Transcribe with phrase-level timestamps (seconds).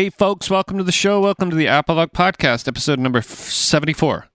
[0.00, 1.20] Hey, folks, welcome to the show.
[1.20, 4.28] Welcome to the Apologue Podcast, episode number 74.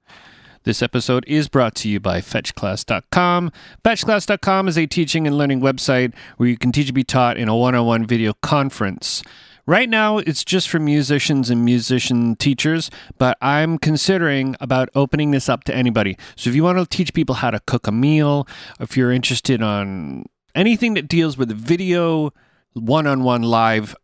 [0.62, 3.52] This episode is brought to you by FetchClass.com.
[3.83, 7.49] FetchClass.com is a teaching and learning website where you can teach and be taught in
[7.49, 9.23] a one on one video conference.
[9.65, 15.50] Right now, it's just for musicians and musician teachers, but I'm considering about opening this
[15.50, 16.16] up to anybody.
[16.36, 18.48] So if you want to teach people how to cook a meal,
[18.80, 22.32] if you're interested on anything that deals with video,
[22.73, 23.95] one on one live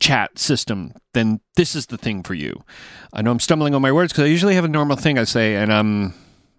[0.00, 2.64] chat system, then this is the thing for you.
[3.12, 5.24] I know I'm stumbling on my words because I usually have a normal thing I
[5.24, 6.14] say and I'm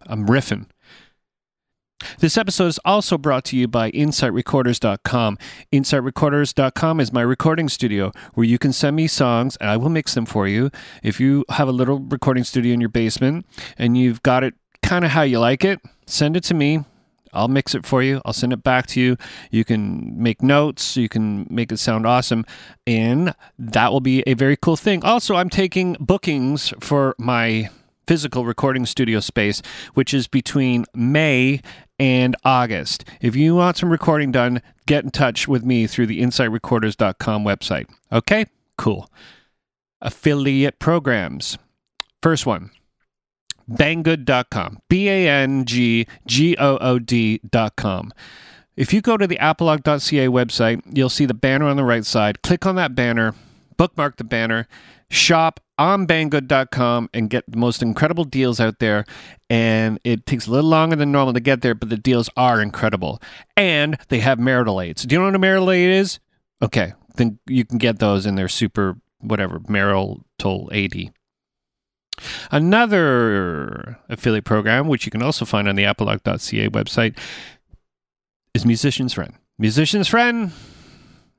[0.07, 0.67] I'm riffing.
[2.19, 5.37] This episode is also brought to you by InsightRecorders.com.
[5.73, 10.13] InsightRecorders.com is my recording studio where you can send me songs and I will mix
[10.13, 10.69] them for you.
[11.01, 15.05] If you have a little recording studio in your basement and you've got it kind
[15.05, 16.85] of how you like it, send it to me.
[17.37, 18.21] I'll mix it for you.
[18.25, 19.17] I'll send it back to you.
[19.51, 20.97] You can make notes.
[20.97, 22.45] You can make it sound awesome.
[22.85, 25.03] And that will be a very cool thing.
[25.03, 27.69] Also, I'm taking bookings for my
[28.07, 29.61] physical recording studio space,
[29.93, 31.61] which is between May
[31.99, 33.03] and August.
[33.21, 37.89] If you want some recording done, get in touch with me through the insightrecorders.com website.
[38.11, 38.45] Okay?
[38.77, 39.09] Cool.
[40.01, 41.57] Affiliate programs.
[42.21, 42.71] First one
[43.69, 44.79] banggood.com.
[44.89, 48.13] B A N G G O O D.com.
[48.75, 52.43] If you go to the apologue.ca website, you'll see the banner on the right side.
[52.43, 53.33] Click on that banner,
[53.75, 54.67] bookmark the banner,
[55.09, 59.05] shop on banggood.com and get the most incredible deals out there.
[59.49, 62.61] And it takes a little longer than normal to get there, but the deals are
[62.61, 63.21] incredible.
[63.55, 65.03] And they have marital aids.
[65.03, 66.19] Do you know what a marital aid is?
[66.61, 70.23] Okay, then you can get those and they're super, whatever, marital
[70.71, 71.11] 80.
[72.51, 77.17] Another affiliate program, which you can also find on the apologue.ca website,
[78.53, 79.33] is Musician's Friend.
[79.57, 80.51] Musician's Friend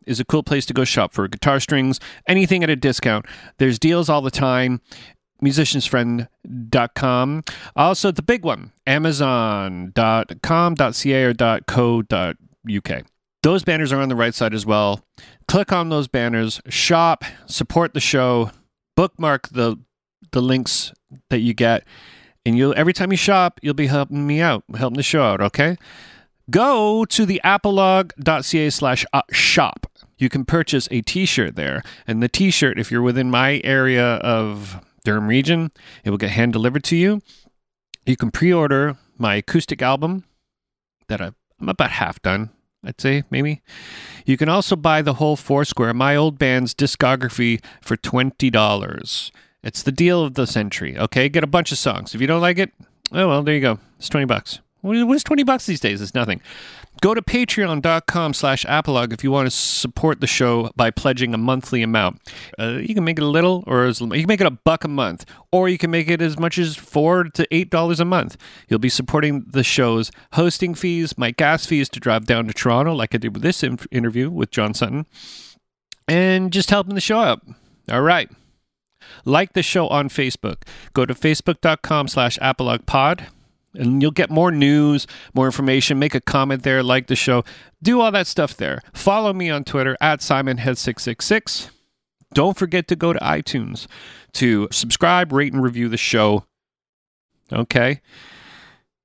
[0.07, 3.27] is a cool place to go shop for guitar strings, anything at a discount.
[3.59, 4.81] There's deals all the time.
[5.43, 7.45] Musiciansfriend.com.
[7.77, 11.35] Also, the big one, amazon.com.ca or
[11.67, 13.05] .co.uk.
[13.45, 15.05] Those banners are on the right side as well.
[15.47, 18.51] Click on those banners, shop, support the show,
[18.97, 19.77] bookmark the
[20.33, 20.93] the links
[21.31, 21.85] that you get,
[22.45, 25.41] and you'll every time you shop, you'll be helping me out, helping the show out.
[25.41, 25.77] Okay,
[26.51, 29.87] go to the apologue.ca slash uh, shop.
[30.19, 34.85] You can purchase a T-shirt there, and the T-shirt, if you're within my area of
[35.05, 35.71] Durham region,
[36.05, 37.23] it will get hand delivered to you.
[38.05, 40.25] You can pre-order my acoustic album
[41.09, 42.51] that I'm about half done.
[42.85, 43.61] I'd say maybe.
[44.25, 49.33] You can also buy the whole Foursquare, my old band's discography, for twenty dollars.
[49.69, 50.97] It's the deal of the century.
[50.99, 52.15] Okay, get a bunch of songs.
[52.15, 52.73] If you don't like it,
[53.13, 53.79] oh well, there you go.
[53.99, 54.61] It's twenty bucks.
[54.81, 56.01] What is twenty bucks these days?
[56.01, 56.41] It's nothing.
[57.03, 61.39] Go to patreon.com slash apologue if you want to support the show by pledging a
[61.39, 62.21] monthly amount.
[62.59, 64.85] Uh, you can make it a little, or as, you can make it a buck
[64.85, 68.07] a month, or you can make it as much as four to eight dollars a
[68.07, 68.39] month.
[68.69, 72.95] You'll be supporting the show's hosting fees, my gas fees to drive down to Toronto,
[72.95, 75.05] like I did with this in- interview with John Sutton,
[76.09, 77.43] and just helping the show out.
[77.91, 78.31] All right.
[79.25, 80.63] Like the show on Facebook.
[80.93, 83.27] Go to facebook.com slash apologuepod
[83.75, 85.99] and you'll get more news, more information.
[85.99, 87.45] Make a comment there, like the show.
[87.83, 88.81] Do all that stuff there.
[88.93, 91.71] Follow me on Twitter at SimonHead666.
[92.35, 93.87] Don't forget to go to iTunes
[94.33, 96.45] to subscribe, rate, and review the show.
[97.53, 98.01] Okay.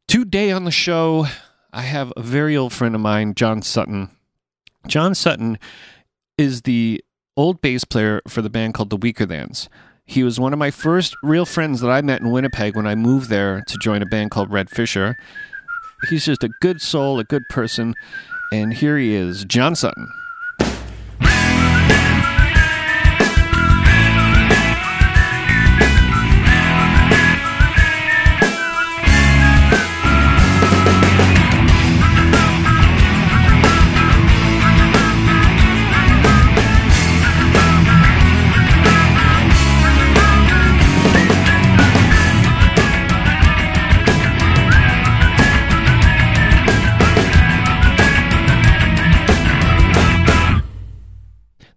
[0.07, 1.27] Today on the show,
[1.71, 4.09] I have a very old friend of mine, John Sutton.
[4.87, 5.57] John Sutton
[6.37, 7.03] is the
[7.37, 9.69] old bass player for the band called the Weaker Weakerthans.
[10.05, 12.95] He was one of my first real friends that I met in Winnipeg when I
[12.95, 15.15] moved there to join a band called Red Fisher.
[16.09, 17.95] He's just a good soul, a good person,
[18.51, 20.07] and here he is, John Sutton.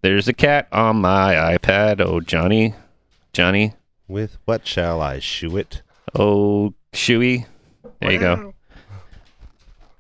[0.06, 2.00] There's a cat on my iPad.
[2.00, 2.74] Oh, Johnny.
[3.32, 3.72] Johnny.
[4.06, 5.82] With what shall I shoe it?
[6.14, 7.46] Oh, Shoey.
[8.00, 8.54] There you go.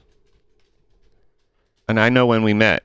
[1.89, 2.85] And I know when we met.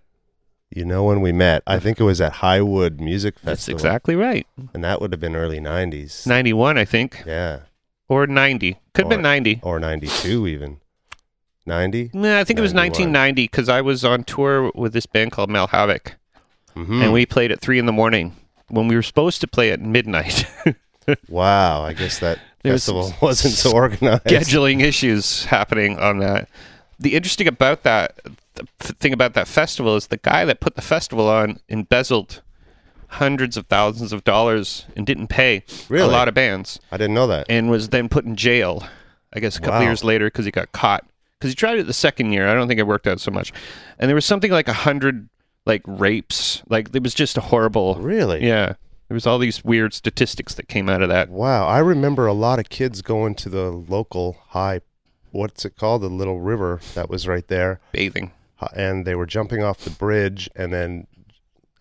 [0.75, 1.63] You know when we met?
[1.65, 3.51] I think it was at Highwood Music Festival.
[3.53, 4.45] That's exactly right.
[4.73, 6.27] and that would have been early '90s.
[6.27, 7.23] 91, I think.
[7.25, 7.61] Yeah,
[8.09, 8.77] Or 90.
[8.93, 9.61] Could have been 90.
[9.63, 10.81] or '92 even.
[11.65, 12.11] '90.
[12.13, 15.49] Nah, I think it was 1990 because I was on tour with this band called
[15.49, 16.15] Malhavoc.
[16.75, 18.35] hmm And we played at 3 in the morning
[18.67, 20.45] when we were supposed to play at midnight.
[21.29, 24.25] wow, I guess that There festival some wasn't so organized.
[24.25, 26.49] scheduling issues happening on that.
[26.99, 28.19] The interesting about that
[28.79, 32.41] thing about that festival is the guy that put the festival on embezzled
[33.07, 36.03] hundreds of thousands of dollars and didn't pay Really?
[36.07, 37.45] a lot of bands I didn't know that.
[37.49, 38.87] and was then put in jail.
[39.33, 39.85] I guess a couple Wow.
[39.85, 41.05] years later because he got caught
[41.37, 42.47] because he tried it the second year.
[42.47, 43.51] I don't think it worked out so much,
[43.99, 45.27] and there was something like a hundred
[45.65, 46.63] like rapes.
[46.69, 47.95] Like it was just a horrible.
[47.95, 48.45] Really?
[48.45, 48.67] Yeah,
[49.09, 51.29] there was all these weird statistics that came out of that.
[51.29, 54.79] Wow, I remember a lot of kids going to the local high,
[55.31, 58.31] what's it called, the little river that was right there, Bathing.
[58.75, 61.07] And they were jumping off the bridge, and then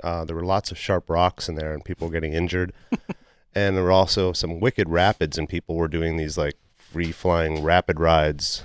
[0.03, 2.73] uh, there were lots of sharp rocks in there, and people were getting injured,
[3.55, 7.63] and there were also some wicked rapids, and people were doing these like free flying
[7.63, 8.65] rapid rides,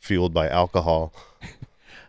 [0.00, 1.12] fueled by alcohol.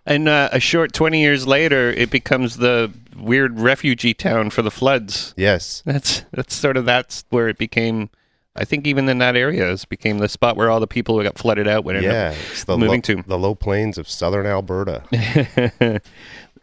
[0.06, 4.72] And uh, a short 20 years later, it becomes the weird refugee town for the
[4.72, 5.34] floods.
[5.38, 8.10] Yes, That's that's sort of that's where it became.
[8.56, 11.24] I think even in that area, it became the spot where all the people who
[11.24, 12.36] got flooded out end yeah,
[12.68, 13.24] the moving lo- to.
[13.28, 15.04] the low plains of southern Alberta.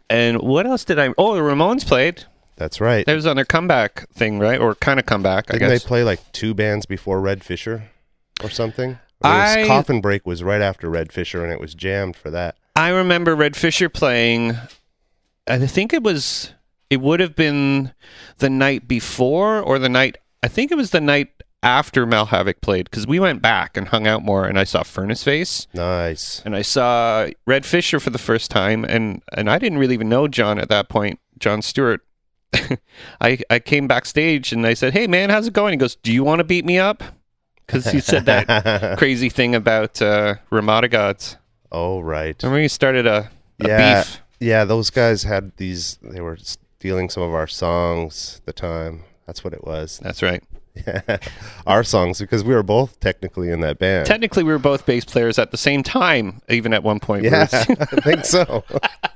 [0.09, 1.13] and what else did I?
[1.17, 2.25] Oh, the Ramones played.
[2.55, 3.05] That's right.
[3.05, 4.59] That was on their comeback thing, right?
[4.59, 5.81] Or kind of comeback, I Didn't guess.
[5.83, 7.89] they play like two bands before Red Fisher
[8.43, 8.99] or something?
[9.23, 12.29] I mean, I- Coffin Break was right after Red Fisher, and it was jammed for
[12.31, 12.55] that.
[12.75, 14.55] I remember Red Fisher playing.
[15.47, 16.53] I think it was.
[16.89, 17.93] It would have been
[18.37, 20.17] the night before or the night.
[20.43, 21.29] I think it was the night
[21.63, 25.23] after Malhavoc played because we went back and hung out more, and I saw Furnace
[25.23, 26.41] Face Nice.
[26.45, 30.09] and I saw Red Fisher for the first time, and and I didn't really even
[30.09, 32.01] know John at that point, John Stewart.
[33.21, 36.11] I I came backstage and I said, "Hey man, how's it going?" He goes, "Do
[36.11, 37.03] you want to beat me up?"
[37.65, 41.37] Because he said that crazy thing about uh, Ramada Gods.
[41.71, 42.35] oh right.
[42.43, 43.29] Remember, he started a,
[43.61, 44.03] a Yeah.
[44.03, 44.21] beef.
[44.39, 45.97] Yeah, those guys had these.
[46.01, 49.03] They were stealing some of our songs at the time.
[49.27, 49.99] That's what it was.
[50.03, 50.43] That's right.
[50.73, 51.17] Yeah,
[51.67, 54.05] our songs because we were both technically in that band.
[54.07, 57.23] Technically, we were both bass players at the same time, even at one point.
[57.25, 58.63] yeah, I think so.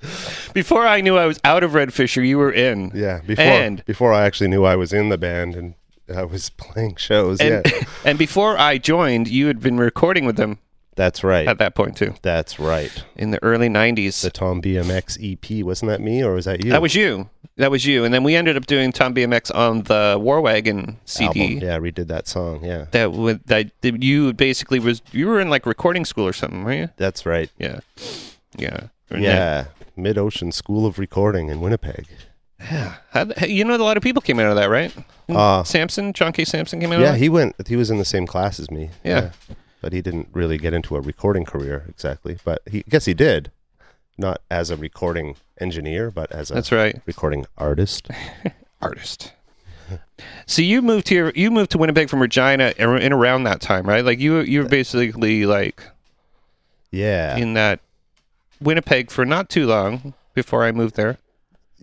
[0.54, 2.92] Before I knew I was out of Red Fisher, you were in.
[2.94, 5.75] Yeah, before And- before I actually knew I was in the band and
[6.13, 7.40] I was playing shows.
[7.40, 10.60] And, yeah, and before I joined, you had been recording with them
[10.96, 11.46] that's right.
[11.48, 13.04] at that point too, That's right.
[13.18, 14.21] in the early '90s.
[14.21, 16.71] The Tom BMX EP wasn't that me or was that you?
[16.71, 17.30] That was you.
[17.57, 18.04] That was you.
[18.04, 21.56] And then we ended up doing Tom BMX on the War Wagon CD.
[21.56, 21.68] album.
[21.68, 22.66] Yeah, redid that song.
[22.66, 26.64] Yeah, That would that you basically was you were in like recording school or something,
[26.66, 26.90] were you?
[26.97, 27.50] that's right.
[27.57, 27.80] Yeah,
[28.57, 32.07] yeah, Yeah, Mid Ocean School of Recording in Winnipeg.
[32.59, 32.95] yeah.
[33.12, 34.94] How, you know, a lot of people came out of that, right?
[35.30, 36.44] Uh, Samson, John K.
[36.45, 37.00] Samson came out.
[37.00, 37.19] yeah, of that?
[37.19, 37.56] he went.
[37.68, 38.90] He was in the same class as me.
[39.04, 39.31] Yeah.
[39.81, 42.38] but he didn't really get into a recording career exactly.
[42.44, 43.52] But he, I guess he did,
[44.18, 47.02] not as a recording engineer, but as a that's right.
[47.06, 48.07] recording artist.
[48.81, 49.31] Artist.
[50.45, 51.31] So you moved here.
[51.36, 54.04] You moved to Winnipeg from Regina in around that time, right?
[54.06, 55.81] Like you, you were basically like
[56.92, 57.80] Yeah, in that
[58.62, 61.18] Winnipeg for not too long before I moved there.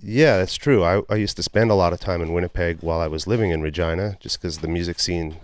[0.03, 0.85] yeah, that's true.
[0.85, 3.51] I, I used to spend a lot of time in Winnipeg while I was living
[3.51, 5.37] in Regina, just because the music scene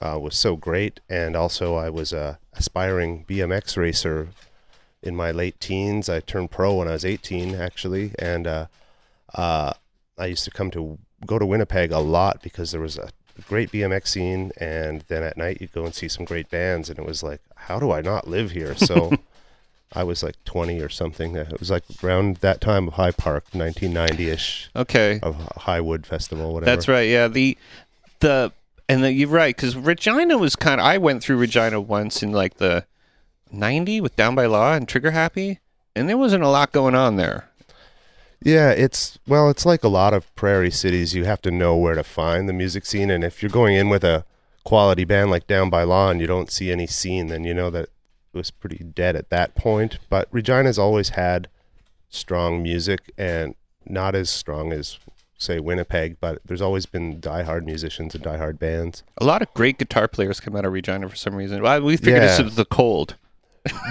[0.00, 4.28] uh, was so great, and also I was a aspiring BMX racer
[5.02, 6.08] in my late teens.
[6.08, 8.66] I turned pro when I was 18, actually, and uh,
[9.34, 9.72] uh,
[10.18, 13.10] I used to come to go to Winnipeg a lot because there was a
[13.48, 16.98] great BMX scene, and then at night you'd go and see some great bands, and
[16.98, 18.74] it was like, how do I not live here?
[18.76, 19.12] So.
[19.92, 21.36] I was like 20 or something.
[21.36, 26.52] It was like around that time of High Park, 1990 ish, Okay, of Highwood Festival,
[26.52, 26.70] whatever.
[26.70, 27.08] that's right.
[27.08, 27.56] Yeah, the
[28.18, 28.52] the
[28.88, 30.86] And then you're right because Regina was kind of.
[30.86, 32.84] I went through Regina once in like the
[33.50, 35.60] '90 with Down by Law and Trigger Happy,
[35.94, 37.48] and there wasn't a lot going on there.
[38.42, 41.14] Yeah, it's well, it's like a lot of prairie cities.
[41.14, 43.88] You have to know where to find the music scene, and if you're going in
[43.88, 44.24] with a
[44.64, 47.70] quality band like Down by Law and you don't see any scene, then you know
[47.70, 47.90] that it
[48.34, 49.98] was pretty dead at that point.
[50.10, 51.48] But Regina's always had
[52.08, 53.54] strong music, and
[53.86, 54.98] not as strong as
[55.38, 59.02] say Winnipeg, but there's always been diehard musicians and diehard bands.
[59.18, 61.62] A lot of great guitar players come out of Regina for some reason.
[61.62, 62.28] Well, we figured Yeah.
[62.28, 63.16] this was the cold.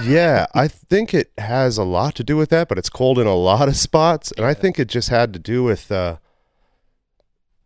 [0.03, 3.27] Yeah, I think it has a lot to do with that, but it's cold in
[3.27, 6.17] a lot of spots, and I think it just had to do with uh,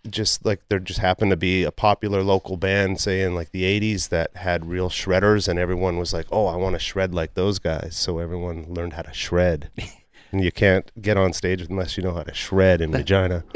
[0.09, 3.63] just like there just happened to be a popular local band, say in like the
[3.63, 7.33] '80s, that had real shredders, and everyone was like, "Oh, I want to shred like
[7.33, 9.69] those guys," so everyone learned how to shred.
[10.31, 13.43] and you can't get on stage unless you know how to shred in Regina.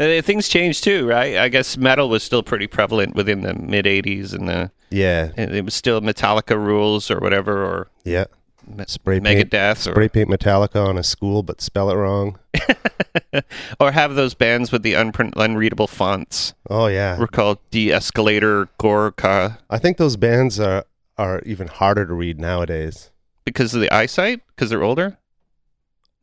[0.00, 1.36] Uh, Things changed too, right?
[1.36, 5.54] I guess metal was still pretty prevalent within the mid '80s, and the Yeah, and
[5.54, 8.24] it was still Metallica rules or whatever, or yeah.
[8.66, 12.38] Me- Spray paint, Megadeth, or spray paint Metallica on a school, but spell it wrong.
[13.80, 16.54] or have those bands with the unprint, unreadable fonts.
[16.70, 20.86] Oh yeah, We're called De-Escalator, Gorka, I think those bands are
[21.18, 23.10] are even harder to read nowadays.
[23.44, 25.18] because of the eyesight, because they're older.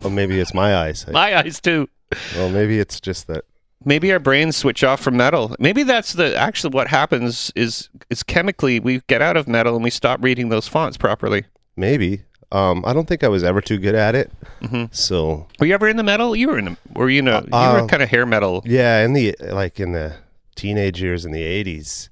[0.02, 1.14] Well, maybe it's my eyesight.
[1.14, 1.88] My eyes too.
[2.36, 3.46] well, maybe it's just that.
[3.84, 5.56] Maybe our brains switch off from metal.
[5.60, 9.84] Maybe that's the actually what happens is is chemically we get out of metal and
[9.84, 11.46] we stop reading those fonts properly.
[11.76, 12.22] Maybe.
[12.52, 14.32] Um, I don't think I was ever too good at it.
[14.62, 14.94] Mhm.
[14.94, 16.36] So Were you ever in the metal?
[16.36, 16.68] You were in.
[16.68, 18.62] A, were you a, you were Uh, kind of hair metal.
[18.66, 20.16] yeah, in the like in the
[20.56, 22.10] teenage years in the '80s,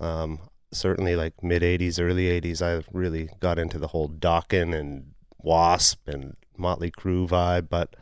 [0.00, 0.38] um,
[0.72, 5.06] certainly like mid '80s, early '80s, I really got into the whole Dokken and
[5.42, 7.68] Wasp and Motley Crue vibe.
[7.68, 7.94] But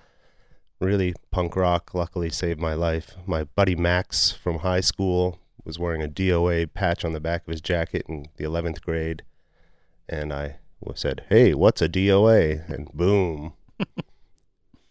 [0.82, 3.16] really, punk rock luckily saved my life.
[3.26, 7.50] My buddy Max from high school was wearing a DOA patch on the back of
[7.52, 9.22] his jacket in the 11th grade,
[10.08, 10.56] and I
[10.94, 13.52] said, "Hey, what's a DOA?" And boom,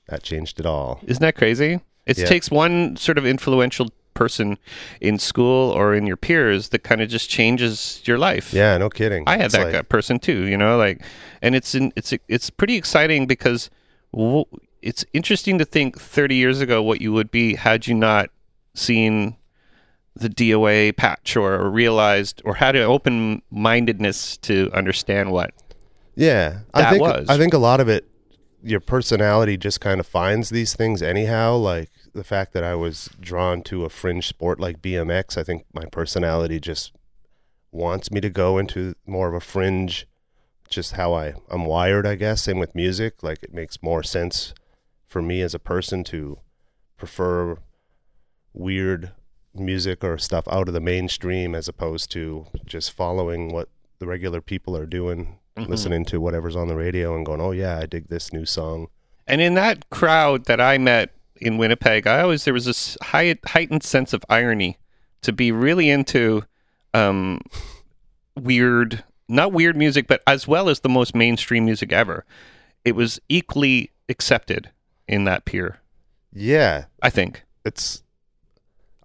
[0.08, 1.00] that changed it all.
[1.06, 1.82] Isn't that crazy?
[2.06, 2.26] It Yeah.
[2.26, 4.58] takes one sort of influential person
[5.00, 8.54] in school or in your peers that kind of just changes your life.
[8.54, 9.24] Yeah, no kidding.
[9.28, 11.02] I had It's that like- person too, you know, like,
[11.42, 13.70] and it's in, it's it's pretty exciting because
[14.14, 14.46] w-
[14.82, 18.30] it's interesting to think 30 years ago what you would be had you not
[18.74, 19.38] seen
[20.16, 25.54] the DOA patch or realized or had an open mindedness to understand what.
[26.16, 27.30] Yeah, I think was.
[27.30, 28.06] I think a lot of it,
[28.62, 31.56] your personality just kind of finds these things anyhow.
[31.56, 35.66] Like the fact that I was drawn to a fringe sport like BMX, I think
[35.74, 36.92] my personality just
[37.72, 40.08] wants me to go into more of a fringe.
[40.70, 42.44] Just how I I'm wired, I guess.
[42.44, 43.24] Same with music.
[43.24, 44.54] Like it makes more sense
[45.12, 46.40] for me as a person to
[46.96, 47.58] prefer
[48.54, 49.12] weird
[49.54, 53.68] music or stuff out of the mainstream as opposed to just following what
[54.00, 57.78] the regular people are doing listening to whatever's on the radio and going, "Oh yeah,
[57.78, 58.88] I dig this new song."
[59.28, 63.36] And in that crowd that I met in Winnipeg, I always there was this high,
[63.46, 64.78] heightened sense of irony
[65.24, 66.44] to be really into
[66.94, 67.42] um,
[68.40, 72.26] weird, not weird music, but as well as the most mainstream music ever.
[72.86, 74.72] It was equally accepted
[75.08, 75.80] in that peer,
[76.34, 77.44] Yeah, I think.
[77.66, 78.04] it's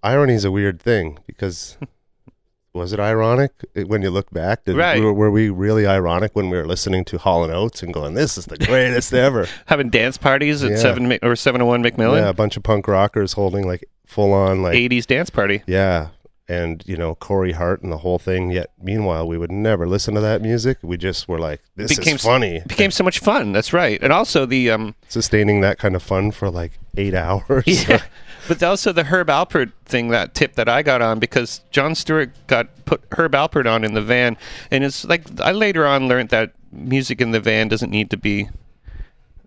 [0.02, 1.76] irony's a weird thing because
[2.72, 3.52] was it ironic
[3.86, 4.64] when you look back?
[4.64, 5.02] Did, Right.
[5.02, 8.14] were, were we really ironic when we were listening to Hall and Oates and going,
[8.14, 9.46] "This is the greatest ever"?
[9.66, 10.76] Having dance parties at Yeah.
[10.76, 14.62] seven or seven hundred one Yeah, a bunch of punk rockers holding like full on
[14.62, 15.62] like eighties dance party.
[15.66, 16.08] yeah,
[16.48, 18.50] and you know Corey Hart and the whole thing.
[18.50, 20.78] Yet meanwhile, we would never listen to that music.
[20.82, 23.52] We just were like, "This Became is funny." It became so much fun.
[23.52, 27.88] That's right, and also the um, Sustaining that kind of fun for like eight hours.
[27.88, 28.02] Yeah.
[28.48, 32.30] But also the Herb Alpert thing, that tip that I got on because John Stewart
[32.46, 34.36] got put Herb Alpert on in the van,
[34.70, 38.16] and it's like I later on learned that music in the van doesn't need to
[38.16, 38.48] be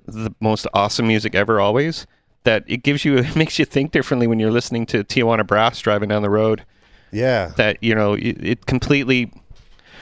[0.06, 1.62] the most awesome music ever.
[1.62, 2.08] Always
[2.44, 5.80] that it gives you, it makes you think differently when you're listening to Tijuana Brass
[5.80, 6.64] driving down the road.
[7.12, 7.52] Yeah.
[7.58, 9.32] That you know it, it completely.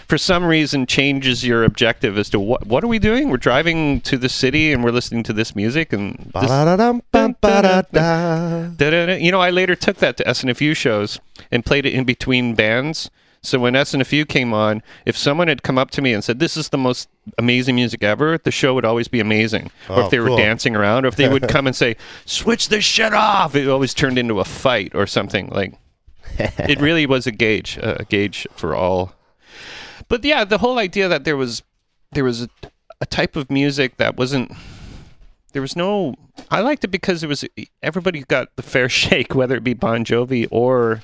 [0.07, 3.29] For some reason, changes your objective as to what what are we doing?
[3.29, 6.49] We're driving to the city and we're listening to this music and this.
[9.21, 11.19] You know, I later took that to SNFU shows
[11.51, 13.09] and played it in between bands.
[13.43, 16.55] So when SNFU came on, if someone had come up to me and said, "This
[16.57, 19.71] is the most amazing music ever," the show would always be amazing.
[19.89, 20.37] or Oh, if they were cool.
[20.37, 23.93] dancing around, or if they would come and say, "Switch this shit off," it always
[23.93, 25.49] turned into a fight or something.
[25.49, 25.73] Like
[26.37, 29.13] it really was a gauge, a gauge for all.
[30.09, 31.63] But yeah, the whole idea that there was
[32.13, 32.49] there was a,
[33.01, 34.51] a type of music that wasn't
[35.53, 36.15] there was no
[36.49, 37.43] I liked it because it was
[37.81, 41.03] everybody got the fair shake, whether it be Bon Jovi or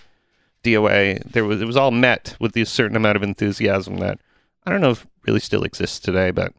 [0.64, 4.20] DOA, there was it was all met with a certain amount of enthusiasm that
[4.66, 6.54] I don't know if really still exists today, but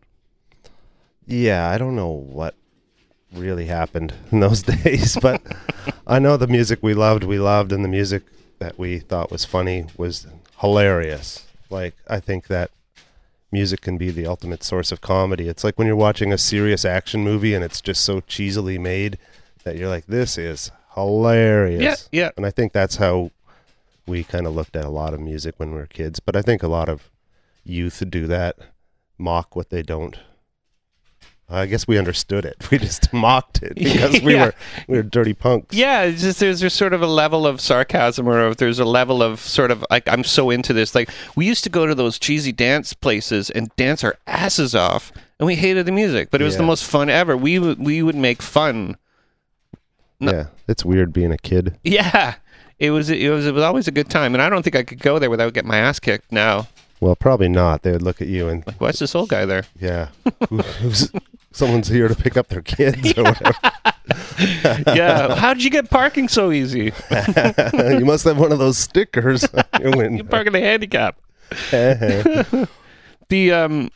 [1.27, 2.55] Yeah, I don't know what
[3.33, 5.41] really happened in those days, but
[6.07, 8.23] I know the music we loved, we loved, and the music
[8.59, 10.27] that we thought was funny was
[10.61, 11.47] hilarious.
[11.71, 12.71] Like, I think that
[13.51, 15.49] music can be the ultimate source of comedy.
[15.49, 19.19] It's like when you're watching a serious action movie and it's just so cheesily made
[19.63, 22.09] that you're like, this is hilarious.
[22.13, 22.31] yeah, yeah.
[22.37, 23.31] And I think that's how
[24.07, 26.21] we kind of looked at a lot of music when we were kids.
[26.21, 27.11] But I think a lot of
[27.65, 28.57] youth do that,
[29.19, 30.19] mock what they don't.
[31.49, 32.57] I guess we understood it.
[32.71, 34.47] We just mocked it because we Yeah.
[34.47, 34.55] were
[34.89, 35.77] we were dirty punks.
[35.77, 39.23] Yeah, it's just there's there's sort of a level of sarcasm, or there's a level
[39.23, 40.95] of sort of like I'm so into this.
[40.95, 45.13] Like we used to go to those cheesy dance places and dance our asses off,
[45.39, 47.37] and we hated the music, but it was the most fun ever.
[47.37, 48.97] We would we would make fun.
[50.21, 50.33] No.
[50.33, 51.77] Yeah, it's weird being a kid.
[51.85, 52.37] Yeah,
[52.79, 54.83] it was it was it was always a good time, and I don't think I
[54.83, 56.33] could go there without getting my ass kicked.
[56.33, 56.69] Now,
[57.01, 57.83] Well, probably not.
[57.83, 59.65] They would look at you and like, why's this old guy there?
[59.79, 60.09] yeah,
[60.49, 61.11] who's
[61.55, 63.55] someone's here to pick up their kids or whatever.
[64.95, 66.93] Yeah, how did you get parking so easy?
[67.11, 70.25] you must have one of those stickers on your You window.
[70.25, 71.17] park in the handicap.
[71.71, 73.91] The um,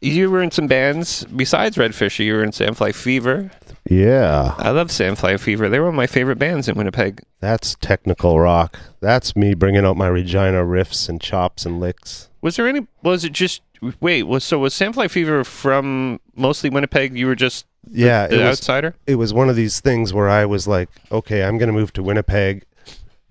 [0.00, 2.24] you were in some bands besides Redfish.
[2.24, 3.50] You were in Sandfly Fever.
[3.88, 5.68] yeah, I love Sandfly Fever.
[5.68, 7.22] They were one of my favorite bands in Winnipeg.
[7.40, 8.78] that's technical rock.
[9.00, 12.28] That's me bringing out my Regina riffs and chops and licks.
[12.42, 12.86] Was there any?
[13.02, 13.62] Was it just?
[14.00, 17.16] Wait, was so was Sandfly Fever from mostly Winnipeg?
[17.16, 18.94] You were just Yeah, the it was outsider.
[19.06, 21.92] it was one of these things where I was like, okay, I'm going to move
[21.94, 22.64] to Winnipeg,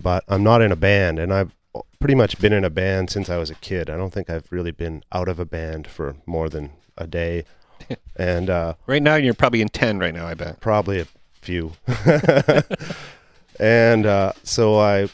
[0.01, 1.19] but I'm not in a band.
[1.19, 1.55] And I've
[1.99, 3.89] pretty much been in a band since I was a kid.
[3.89, 7.45] I don't think I've really been out of a band for more than a day.
[8.15, 9.99] and uh, Right now, you're probably in ten.
[9.99, 10.59] Right now, I bet.
[10.59, 11.73] probably a few.
[13.59, 15.09] and uh, so I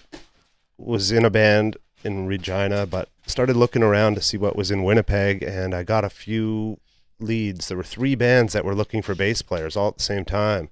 [0.78, 4.84] was in a band in Regina, but started looking around to see what was in
[4.84, 6.80] Winnipeg, and I got a few
[7.20, 7.68] leads.
[7.68, 10.70] There were three bands that were looking for bass players all at the same time,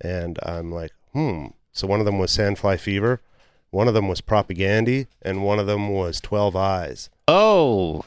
[0.00, 1.46] and I'm like, hmm.
[1.72, 3.20] So one of them was Sandfly Fever,
[3.74, 7.10] one of them was Propagandhi, and one of them was Twelve Eyes.
[7.26, 8.04] Oh,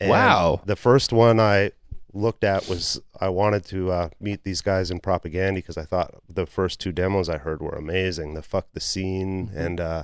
[0.00, 0.60] And Wow.
[0.66, 1.72] The first one I
[2.12, 6.14] looked at was I wanted to uh, meet these guys in Propagandhi because I thought
[6.28, 8.34] the first two demos I heard were amazing.
[8.34, 9.58] The Fuck the Scene Mm-hmm.
[9.58, 10.02] and uh,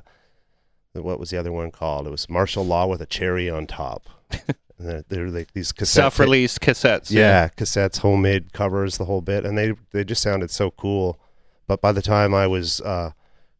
[0.92, 2.06] the, what was the other one called?
[2.06, 4.08] It was Martial Law with a Cherry on Top.
[4.78, 7.10] they're, they're like these cassette self-released cassettes.
[7.10, 11.18] yeah, cassettes, homemade covers, the whole bit, and they they just sounded so cool.
[11.66, 13.10] But by the time I was uh,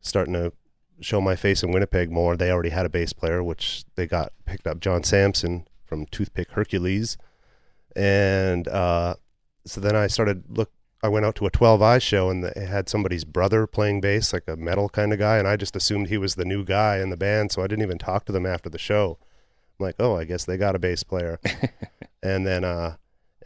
[0.01, 0.53] starting to
[1.05, 4.33] show my face in Winnipeg more, they already had a bass player, which they got
[4.45, 7.17] picked up John Samson from Toothpick Hercules,
[7.95, 9.15] and uh,
[9.65, 10.71] so then I started look.
[11.03, 14.33] I went out to a 12 Eye show and they had somebody's brother playing bass,
[14.33, 16.97] like a metal kind of guy, and I just assumed he was the new guy
[16.99, 19.19] in the band, so I didn't even talk to them after the show.
[19.79, 21.41] I'm like, oh, I guess they got a bass player,
[22.23, 22.97] and then uh,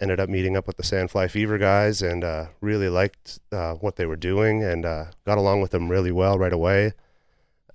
[0.01, 3.97] ended up meeting up with the Sandfly Fever guys and uh, really liked uh, what
[3.97, 6.93] they were doing and uh, got along with them really well right away,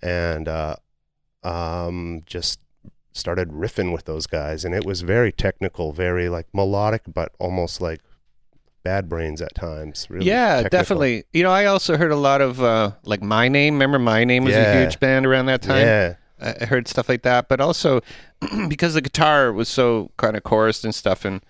[0.03, 0.75] and uh,
[1.43, 2.59] um, just
[3.13, 7.79] started riffing with those guys, and it was very technical, very like melodic, but almost
[7.79, 8.01] like
[8.83, 10.07] Bad Brains at times.
[10.09, 10.77] Really yeah, technical.
[10.77, 11.23] definitely.
[11.31, 13.75] You know, I also heard a lot of uh, like My Name.
[13.75, 15.87] Remember My Name was a huge band around that time.
[15.87, 18.01] Yeah, I I heard stuff like that, but also
[18.67, 21.23] because the guitar was so kind of chorused and stuff.
[21.23, 21.41] And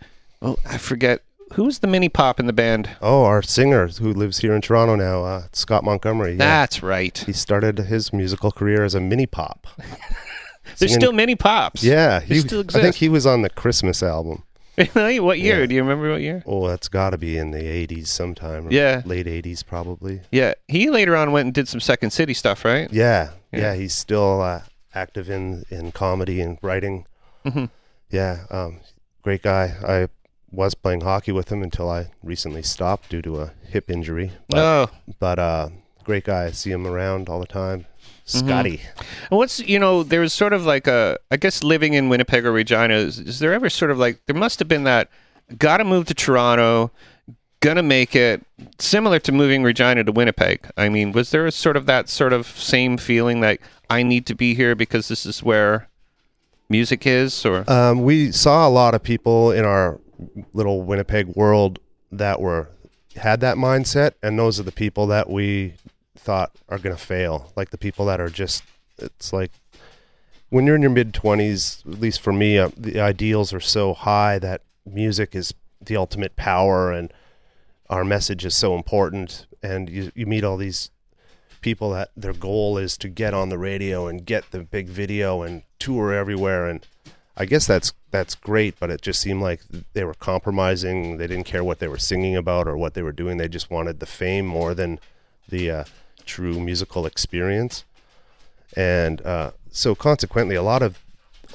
[0.41, 1.21] well, I forget
[1.53, 2.89] who was the mini pop in the band.
[3.01, 6.31] Oh, our singer who lives here in Toronto now, uh, Scott Montgomery.
[6.31, 6.37] Yeah.
[6.37, 7.17] That's right.
[7.17, 9.67] He started his musical career as a mini pop.
[10.77, 11.83] There's still mini pops.
[11.83, 14.43] Yeah, he, still I think he was on the Christmas album.
[14.95, 15.19] Really?
[15.19, 15.59] what year?
[15.61, 15.65] Yeah.
[15.67, 16.41] Do you remember what year?
[16.47, 18.71] Oh, that's got to be in the 80s sometime.
[18.71, 19.03] Yeah.
[19.05, 20.21] Late 80s, probably.
[20.31, 22.91] Yeah, he later on went and did some Second City stuff, right?
[22.91, 23.29] Yeah.
[23.51, 23.59] Yeah.
[23.59, 23.73] Yeah.
[23.75, 24.61] he's still uh,
[24.95, 27.05] active in, in comedy and writing.
[27.45, 27.69] Mhm.
[28.09, 28.45] Yeah.
[28.49, 28.79] Um,
[29.21, 29.75] great guy.
[29.87, 30.07] I
[30.53, 34.31] was playing hockey with him until I recently stopped due to a hip injury.
[34.47, 34.89] But, Oh,
[35.19, 35.69] but uh,
[36.03, 36.45] great guy.
[36.45, 37.87] I see him around all the time.
[38.27, 38.47] Mm-hmm.
[38.47, 38.81] Scotty.
[39.29, 42.51] And what's you know there's sort of like a I guess living in Winnipeg or
[42.53, 45.09] Regina is, is there ever sort of like there must have been that
[45.57, 46.91] got to move to Toronto
[47.59, 48.45] gonna make it
[48.79, 52.31] similar to moving Regina to Winnipeg I mean was there a sort of that sort
[52.33, 55.89] of same feeling that I need to be here because this is where
[56.69, 59.99] music is or Um, we saw a lot of people in our
[60.53, 61.79] little Winnipeg world
[62.11, 62.69] that were
[63.15, 65.75] had that mindset, and those are the people that we
[66.15, 67.51] thought are going to fail.
[67.55, 68.63] Like the people that are just,
[68.97, 69.51] it's like
[70.49, 71.83] when you're in your mid twenties.
[71.87, 76.35] At least for me, uh, the ideals are so high that music is the ultimate
[76.35, 77.13] power, and
[77.89, 79.47] our message is so important.
[79.61, 80.91] And you you meet all these
[81.61, 85.41] people that their goal is to get on the radio and get the big video
[85.41, 86.85] and tour everywhere and
[87.35, 89.61] I guess that's that's great, but it just seemed like
[89.93, 91.17] they were compromising.
[91.17, 93.37] They didn't care what they were singing about or what they were doing.
[93.37, 94.99] They just wanted the fame more than
[95.49, 95.83] the uh,
[96.25, 97.85] true musical experience.
[98.75, 100.99] And uh, so, consequently, a lot of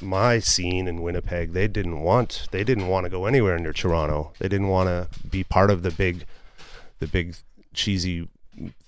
[0.02, 4.32] my scene in Winnipeg, they didn't want they didn't want to go anywhere near Toronto.
[4.38, 6.24] They didn't want to be part of the big,
[6.98, 7.36] the big
[7.72, 8.28] cheesy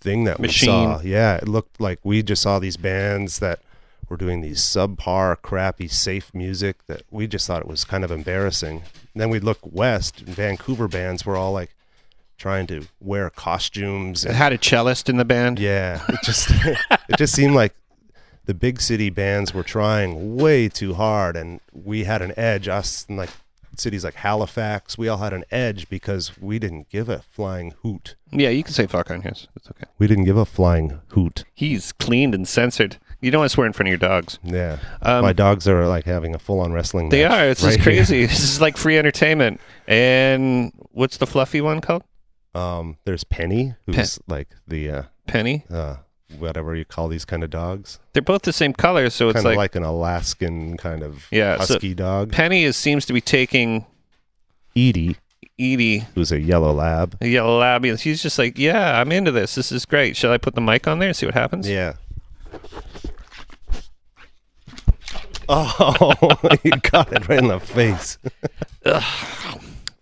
[0.01, 0.89] thing that Machine.
[0.91, 1.01] we saw.
[1.03, 3.61] Yeah, it looked like we just saw these bands that
[4.11, 8.11] were doing these subpar, crappy, safe music that we just thought it was kind of
[8.11, 8.83] embarrassing.
[9.15, 11.75] And then we'd look west, and Vancouver bands were all like
[12.37, 14.25] trying to wear costumes.
[14.25, 15.59] It had a cellist in the band.
[15.59, 16.51] yeah, it just
[17.09, 17.75] it just seemed like
[18.47, 22.67] the big city bands were trying way too hard, and we had an edge.
[22.67, 23.31] Us in like
[23.77, 28.17] cities like Halifax, we all had an edge because we didn't give a flying hoot.
[28.33, 29.47] Yeah, you can say fuck on his.
[29.55, 29.85] It's okay.
[29.99, 31.45] We didn't give a flying hoot.
[31.55, 32.99] He's cleaned and censored.
[33.21, 34.39] You don't want to swear in front of your dogs.
[34.43, 37.11] Yeah, Um, my dogs are like having a full-on wrestling.
[37.11, 37.49] They match are.
[37.51, 37.95] It's right just here.
[37.97, 38.27] crazy.
[38.27, 39.61] this is like free entertainment.
[39.87, 42.03] And what's the fluffy one called?
[42.55, 45.65] Um, there's Penny, who's like the uh, Penny.
[45.71, 45.97] uh,
[46.39, 49.47] whatever you call these kind of dogs, They're both the same color, so it's kind
[49.47, 52.33] of like, like, an Alaskan kind of Yeah, so- husky dog.
[52.33, 53.85] Penny is seems to be taking
[54.77, 55.17] Edie,
[55.61, 57.17] Edie, who's a yellow lab.
[57.21, 57.85] a yellow lab.
[57.99, 59.55] She's just like, yeah, I'm into this.
[59.57, 60.17] This is great.
[60.17, 61.69] Shall I put the mic on there and see what happens?
[61.69, 61.95] Yeah.
[65.83, 68.19] Oh, you got it right in the face.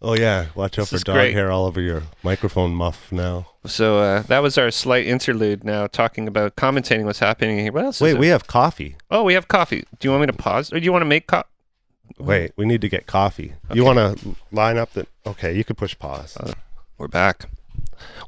[0.02, 1.32] oh yeah, watch out This for is dog great.
[1.32, 3.46] hair all over your microphone muff now.
[3.64, 5.64] So uh, that was our slight interlude.
[5.64, 7.72] Now talking about commentating what's happening here.
[7.72, 7.96] What else?
[7.96, 8.20] is Wait, there?
[8.20, 8.96] we have coffee.
[9.10, 9.84] oh, we have coffee.
[9.98, 11.48] Do you want me to pause, or do you want to make coffee?
[12.18, 13.54] Wait, we need to get coffee.
[13.72, 15.06] You want to line up the?
[15.26, 16.36] Okay, you can push pause.
[16.98, 17.46] We're back.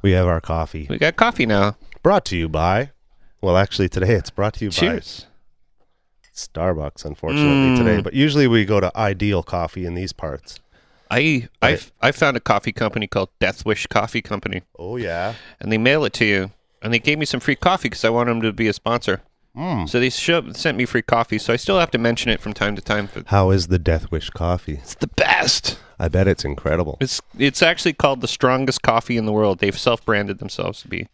[0.03, 0.87] We have our coffee.
[0.89, 1.77] We got coffee now.
[2.03, 2.91] Brought to you by.
[3.43, 5.27] Well, actually, today it's brought to you Cheers.
[6.49, 7.79] Starbucks, unfortunately Mm.
[7.79, 8.01] today.
[8.03, 10.59] But usually we go to Ideal Coffee in these parts.
[11.11, 11.91] I I Right.
[12.01, 15.35] I found a coffee company called Death Wish Coffee Company, Oh yeah.
[15.61, 16.51] and they mail it to you,
[16.83, 19.21] and they gave me some free coffee because I wanted them to be a sponsor.
[19.57, 19.89] Mm.
[19.89, 22.53] So they sho- sent me free coffee, so I still have to mention it from
[22.53, 23.09] time to time.
[23.09, 24.75] For, How is the Death Wish coffee?
[24.75, 25.77] it's the best.
[25.99, 26.97] I bet it's incredible.
[27.01, 29.59] It's it's actually called the strongest coffee in the world.
[29.59, 31.09] They've self-branded themselves to be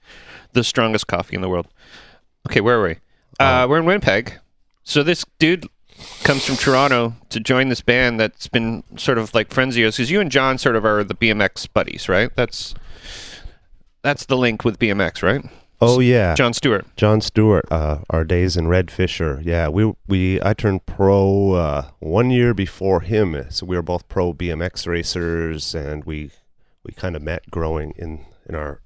[0.52, 1.66] the strongest coffee in the world.
[2.48, 2.96] Okay, where are we?
[3.40, 4.34] Uh, we're in Winnipeg.
[4.86, 5.66] So this dude
[6.22, 9.96] comes from Toronto to join this band that's been sort of like friends of yours
[9.96, 12.30] because you and John sort of are the BMX buddies, right?
[12.36, 12.72] That's
[14.02, 15.44] that's the link with BMX, right?
[15.80, 16.86] Oh yeah, John Stewart.
[16.96, 19.40] John Stewart, uh, our days in Red Fisher.
[19.44, 24.06] Yeah, we we I turned pro uh, one year before him, so we were both
[24.08, 26.30] pro BMX racers, and we
[26.84, 28.80] we kind of met growing in in our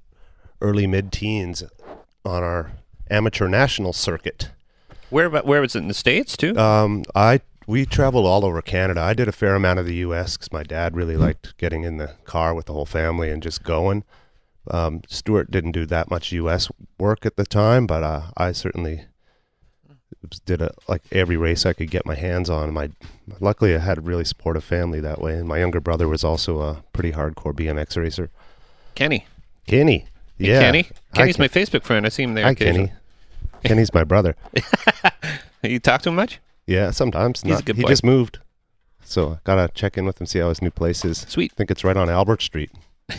[0.63, 1.63] early mid teens
[2.25, 2.73] on our
[3.11, 4.49] amateur national circuit.
[5.11, 6.57] Where about where was it in the states too?
[6.57, 9.01] Um, I we traveled all over Canada.
[9.01, 10.37] I did a fair amount of the U.S.
[10.37, 13.63] because my dad really liked getting in the car with the whole family and just
[13.63, 14.05] going.
[14.71, 16.69] Um, Stuart didn't do that much U.S.
[16.99, 19.05] work at the time, but uh, I certainly
[20.45, 22.73] did a, like every race I could get my hands on.
[22.73, 22.91] My
[23.41, 26.61] luckily I had a really supportive family that way, and my younger brother was also
[26.61, 28.31] a pretty hardcore BMX racer.
[28.95, 29.27] Kenny.
[29.67, 30.07] Kenny,
[30.39, 30.83] Hey, yeah, Kenny.
[30.83, 32.07] Hi, Kenny's Ken- my Facebook friend.
[32.07, 32.45] I see him there.
[32.45, 32.55] Hi.
[32.55, 32.93] Kenny.
[33.65, 34.35] Kenny's my brother.
[35.63, 36.41] You talk to him much?
[36.67, 37.43] Yeah, sometimes.
[37.43, 37.65] He's a not.
[37.67, 37.89] good he boy.
[37.89, 38.39] just moved,
[39.05, 41.19] so I gotta check in with him, see how his new place is.
[41.29, 41.53] Sweet.
[41.53, 42.71] I think it's right on Albert Street.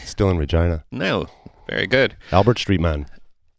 [0.04, 0.84] Still in Regina.
[0.91, 1.27] No.
[1.69, 2.15] Very good.
[2.32, 3.06] Albert Street, man.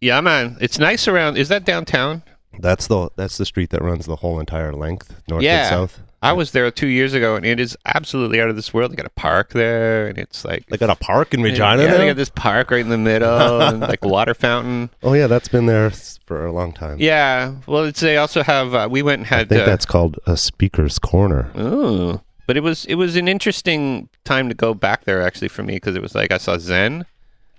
[0.00, 0.56] Yeah, man.
[0.60, 1.36] It's nice around.
[1.36, 2.24] Is that downtown?
[2.58, 5.60] That's the that's the street that runs the whole entire length, north Yeah.
[5.60, 6.00] and south.
[6.22, 8.92] I was there two years ago, and it is absolutely out of this world.
[8.92, 11.88] They got a park there, and it's like They got a park in Regina Yeah,
[11.90, 11.98] now.
[11.98, 14.90] they got this park right in the middle, and like water fountain.
[15.02, 15.90] oh yeah, that's been there
[16.26, 16.98] for a long time.
[17.00, 17.54] Yeah.
[17.66, 18.74] Well, it's they also have.
[18.74, 19.40] Uh, we went and had.
[19.40, 21.50] I think uh, that's called a speaker's corner.
[21.58, 22.20] Ooh.
[22.46, 25.74] But it was it was an interesting time to go back there actually for me
[25.74, 27.04] because it was like I saw Zen.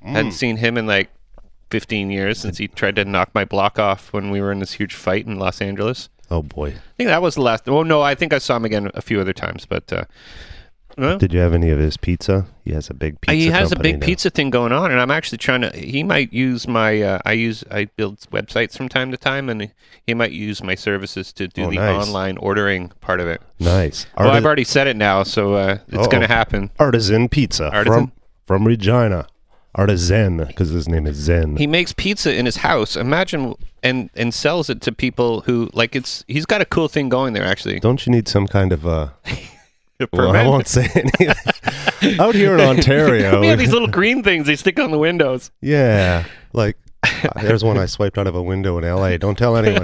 [0.01, 1.09] Hadn't seen him in like
[1.71, 4.73] 15 years since he tried to knock my block off when we were in this
[4.73, 6.09] huge fight in Los Angeles.
[6.33, 7.69] Oh boy, I think that was the last.
[7.69, 10.05] Oh no, I think I saw him again a few other times, but uh,
[10.97, 12.47] well, did you have any of his pizza?
[12.65, 13.35] He has a big pizza.
[13.35, 14.05] he has a big now.
[14.05, 15.69] pizza thing going on, and I'm actually trying to.
[15.77, 17.01] He might use my.
[17.01, 19.71] Uh, I use I build websites from time to time, and
[20.07, 22.07] he might use my services to do Oh, the nice.
[22.07, 23.41] online ordering part of it.
[23.59, 24.07] Nice.
[24.17, 26.71] Well, I've already said it now, so uh, it's going to happen.
[26.79, 28.07] artisan pizza Artisan?
[28.07, 28.11] from
[28.47, 29.27] from Regina.
[29.75, 31.57] Artisan because his name is Zen.
[31.57, 32.95] He makes pizza in his house.
[32.95, 36.23] Imagine and and sells it to people who like it's.
[36.27, 37.79] He's got a cool thing going there actually.
[37.79, 39.09] Don't you need some kind of uh?
[40.11, 41.29] Well, I won't say anything.
[42.19, 45.49] Out here in Ontario, we have these little green things they stick on the windows.
[45.61, 49.17] yeah, like Uh, there's one I swiped out of a window in L.A.
[49.17, 49.83] Don't tell anyone.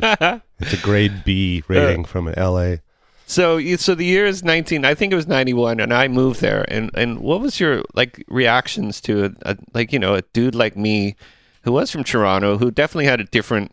[0.60, 2.82] It's a grade B rating from an L.A.
[3.30, 4.84] So, you- so the year is nineteen.
[4.86, 6.66] I think it was ninety one, and I moved there.
[6.68, 10.56] And and what was your like reactions to a, a like you know a dude
[10.56, 11.16] like me,
[11.62, 13.72] who was from Toronto, who definitely had a different,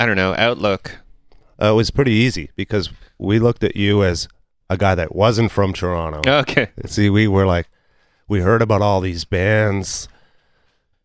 [0.00, 0.96] I don't know, outlook.
[1.60, 4.26] Uh, it was pretty easy because we looked at you as
[4.70, 6.22] a guy that wasn't from Toronto.
[6.40, 6.70] Okay.
[6.86, 7.68] See, we were like,
[8.26, 10.08] we heard about all these bands,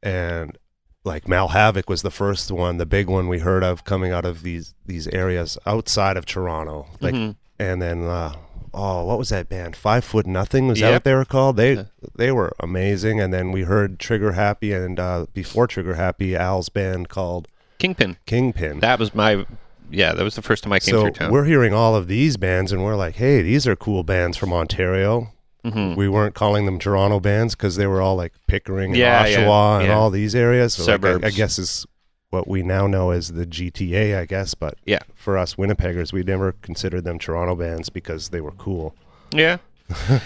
[0.02, 0.58] and
[1.06, 4.42] like Malhavoc was the first one, the big one we heard of coming out of
[4.44, 6.88] these these areas outside of Toronto.
[7.00, 7.36] Like, Mhm.
[7.60, 8.34] and then uh,
[8.74, 9.76] oh, what was that band?
[9.76, 11.56] Five Foot Nothing was that what they were called?
[11.58, 11.84] They Yeah.
[12.18, 13.22] they were amazing.
[13.22, 18.18] And then we heard Trigger Happy, and uh, before Trigger Happy, Al's band called Kingpin.
[18.26, 18.80] Kingpin.
[18.80, 19.46] That was my,
[19.92, 21.32] yeah, that was the first time I came so through town.
[21.32, 24.52] we're hearing all of these bands, and we're like, hey, these are cool bands from
[24.54, 25.32] Ontario.
[25.66, 25.96] Mhm.
[25.96, 29.38] We weren't calling them Toronto bands because they were all like Pickering and Yeah, yeah,
[29.40, 29.96] Oshawa and yeah.
[29.98, 30.76] all these areas.
[30.76, 31.86] So like, I- I, guess is
[32.30, 34.54] what we now know as the GTA, I guess.
[34.54, 35.00] But Yeah.
[35.16, 38.94] for us Winnipeggers, we never considered them Toronto bands because they were cool.
[39.32, 39.58] Yeah.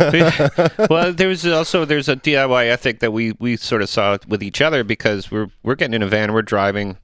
[0.89, 4.41] well, there was also there's a DIY ethic that we we sort of saw with
[4.41, 6.97] each other because we're we're getting in a van, we're driving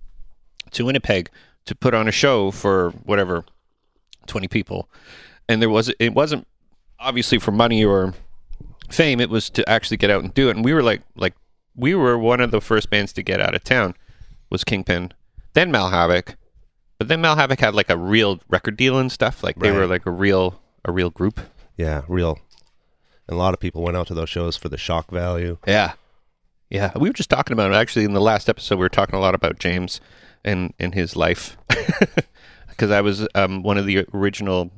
[0.72, 1.30] to Winnipeg
[1.66, 3.44] to put on a show for whatever
[4.28, 4.90] twenty people,
[5.50, 6.48] and there was it wasn't
[6.98, 8.14] obviously for money or
[8.90, 9.20] fame.
[9.20, 11.34] It was to actually get out and do it, and we were like like
[11.76, 13.96] we were one of the first bands to get out of town
[14.50, 15.12] was Kingpin,
[15.54, 16.36] then Malhavoc,
[16.98, 19.44] but then Malhavoc had like a real record deal and stuff.
[19.44, 19.78] Like they Right.
[19.80, 21.40] were like a real a real group.
[21.78, 22.40] Yeah, real.
[23.28, 25.58] And a lot of people went out to those shows for the shock value.
[25.68, 25.94] Yeah.
[26.70, 26.92] Yeah.
[26.96, 27.76] We were just talking about it.
[27.76, 30.00] Actually, in the last episode, we were talking a lot about James
[30.44, 31.58] and, and his life.
[32.70, 34.70] Because I was um, one of the original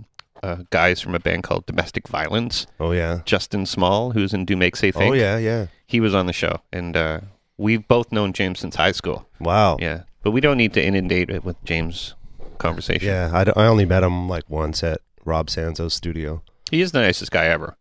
[0.44, 2.68] uh, guys from a band called Domestic Violence.
[2.80, 3.22] Oh yeah.
[3.26, 5.12] Justin Small, who's in Do Make Say Think.
[5.12, 5.68] Oh yeah, yeah.
[5.86, 6.62] He was on the show.
[6.72, 7.22] And uh,
[7.58, 9.28] we've both known James since high school.
[9.40, 9.78] Wow.
[9.80, 10.04] Yeah.
[10.24, 12.14] But we don't need to inundate it with James'
[12.58, 13.08] conversation.
[13.08, 16.42] Yeah, I, d- I only met him like once at Rob Sanzo's studio.
[16.70, 17.78] He is the nicest guy ever,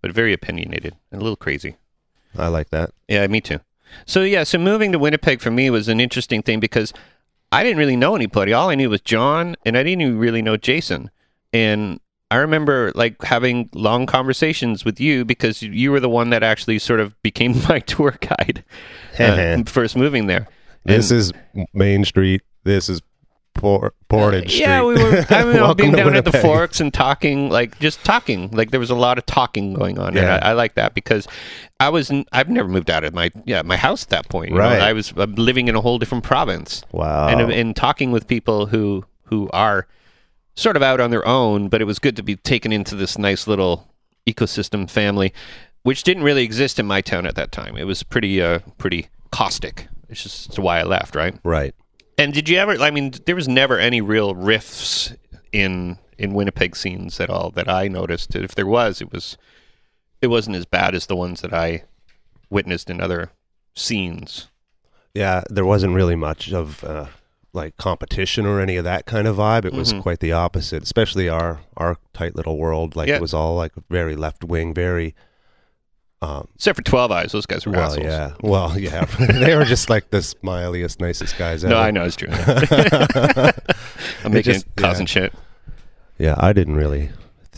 [0.00, 1.76] but very opinionated and a little crazy.
[2.36, 2.92] I like that.
[3.08, 3.60] Yeah, me too.
[4.06, 6.92] So yeah, so moving to Winnipeg for me was an interesting thing because
[7.52, 8.52] I didn't really know anybody.
[8.52, 11.10] All I knew was John, and I didn't even really know Jason.
[11.52, 16.42] And I remember like having long conversations with you because you were the one that
[16.42, 18.64] actually sort of became my tour guide
[19.18, 20.46] uh, first moving there.
[20.84, 21.32] This is
[21.74, 22.42] Main Street.
[22.64, 23.02] This is
[23.52, 24.60] Por- Portage Street.
[24.60, 25.26] Yeah, we were.
[25.28, 28.48] I mean, being down at the forks and talking, like just talking.
[28.52, 30.38] Like there was a lot of talking going on, and Yeah.
[30.40, 31.26] I, I like that because
[31.80, 32.10] I was.
[32.32, 34.50] I've never moved out of my yeah my house at that point.
[34.50, 34.60] you know.
[34.62, 34.80] Right.
[34.80, 37.26] I was uh, living in a whole different province, Wow.
[37.28, 39.86] and and talking with people who who are
[40.54, 41.68] sort of out on their own.
[41.68, 43.88] But it was good to be taken into this nice little
[44.26, 45.32] ecosystem family,
[45.82, 47.76] which didn't really exist in my town at that time.
[47.76, 49.88] It was pretty uh pretty caustic.
[50.08, 51.38] It's just why I left, right?
[51.44, 51.74] right.
[52.18, 52.72] And did you ever?
[52.72, 55.16] I mean, there was never any real riffs
[55.52, 58.34] in in Winnipeg scenes at all that I noticed.
[58.34, 59.38] If there was, it was
[60.20, 61.84] it wasn't as bad as the ones that I
[62.50, 63.30] witnessed in other
[63.74, 64.48] scenes.
[65.14, 67.06] Yeah, there wasn't really much of uh,
[67.52, 69.64] like competition or any of that kind of vibe.
[69.64, 70.02] It was Mhm.
[70.02, 72.94] quite the opposite, especially our our tight little world.
[72.96, 73.16] Like Yeah.
[73.16, 75.14] it was all like very left wing, very.
[76.22, 78.04] Um, Except for Twelve Eyes, those guys were well, assholes.
[78.06, 81.72] yeah, well, yeah, they were just like the smiliest, nicest guys ever.
[81.72, 82.28] No, I know it's true.
[82.30, 83.52] I'm
[84.26, 85.10] It making just- causing yeah.
[85.12, 85.32] shit.
[86.18, 87.10] Yeah, I didn't really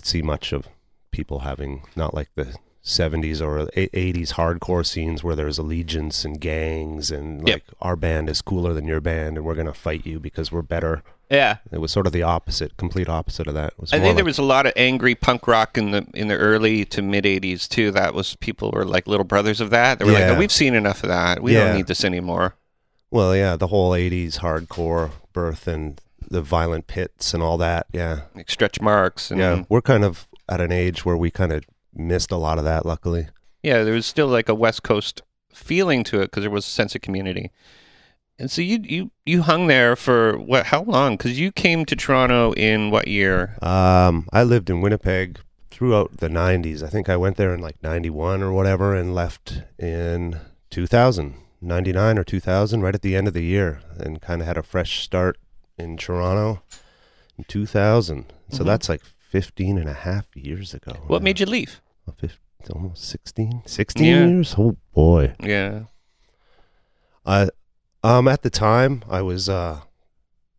[0.02, 0.68] see much of
[1.10, 7.10] people having not like the 70s or 80s hardcore scenes where there's allegiance and gangs
[7.12, 7.62] and like Yep.
[7.80, 10.62] our band is cooler than your band and we're going to fight you because we're
[10.62, 11.02] better.
[11.30, 13.72] Yeah, It was sort of the opposite, complete opposite of that.
[13.92, 16.84] I think there was a lot of angry punk rock in the in the early
[16.86, 17.90] to mid '80s too.
[17.90, 19.98] That was people were like little brothers of that.
[19.98, 21.42] They were like, oh, "We've seen enough of that.
[21.42, 21.68] We Yeah.
[21.68, 22.56] don't need this anymore."
[23.10, 27.86] well, yeah, the whole 80s hardcore birth and the violent pits and all that.
[27.92, 28.22] Yeah.
[28.34, 29.64] Like stretch marks and Yeah.
[29.70, 31.62] We're kind of at an age where we kind of
[31.94, 33.28] missed a lot of that, luckily.
[33.62, 36.70] yeah, there was still like a West Coast feeling to it because there was a
[36.70, 37.50] sense of community.
[38.38, 40.66] And so you you you hung there for what?
[40.66, 41.16] How long?
[41.16, 43.56] Because you came to Toronto in what year?
[43.62, 45.38] Um, I lived in Winnipeg
[45.70, 46.82] throughout the 90s.
[46.82, 52.18] I think I went there in like 91 or whatever and left in 2000, 99
[52.18, 55.02] or 2000, right at the end of the year, and kind of had a fresh
[55.02, 55.36] start
[55.78, 56.62] in Toronto
[57.38, 58.32] in 2000.
[58.50, 58.66] So Mhm.
[58.66, 59.02] that's like
[59.32, 60.92] 15 and a half years ago.
[61.06, 61.80] What made you leave?
[62.06, 62.12] you?
[62.18, 62.38] Fif-
[62.70, 63.62] almost 16?
[63.66, 64.26] 16 Yeah.
[64.26, 64.54] years?
[64.58, 65.34] Oh, boy.
[65.42, 65.84] Yeah,
[67.26, 67.48] I
[68.04, 69.80] um at the time I was uh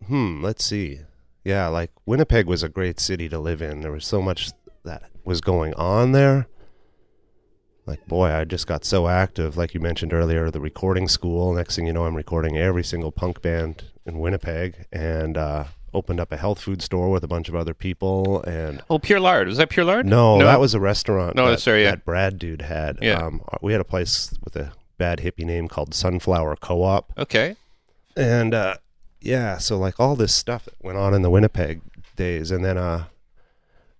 [0.08, 1.02] hmm, let's see.
[1.46, 3.82] Yeah, like Winnipeg was a great city to live in.
[3.82, 4.50] There was so much
[4.84, 6.48] that was going on there.
[7.86, 9.56] like boy, I just got so active.
[9.56, 11.54] Like you mentioned earlier, the recording school.
[11.54, 16.19] Next thing you know, I'm recording every single punk band in Winnipeg, and uh, opened
[16.19, 18.41] up a health food store with a bunch of other people.
[18.43, 19.47] And Oh, Pure Lard.
[19.47, 20.06] Was that Pure Lard?
[20.06, 21.36] no, that was a restaurant.
[21.36, 21.91] No, that, sorry, yeah.
[21.91, 22.99] that Brad dude had.
[23.01, 23.15] Yeah.
[23.25, 27.56] Um, we had a place with a bad hippie name called Sunflower Co-op, Okay.
[28.15, 28.75] and uh,
[29.19, 31.82] yeah, so like all this stuff that went on in the Winnipeg
[32.15, 33.06] days, and then uh,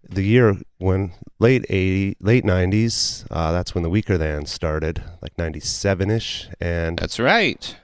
[0.08, 5.38] the year when late eighty, late nineties, uh, that's when the Weaker Than started, like
[5.38, 7.75] ninety seven ish, and That's right.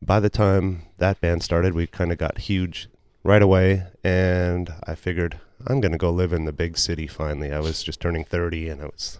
[0.00, 2.88] by the time that band started, we kind of got huge
[3.24, 7.06] right away, and I figured I'm gonna go live in the big city.
[7.06, 9.18] Finally, I was just turning thirty, and I was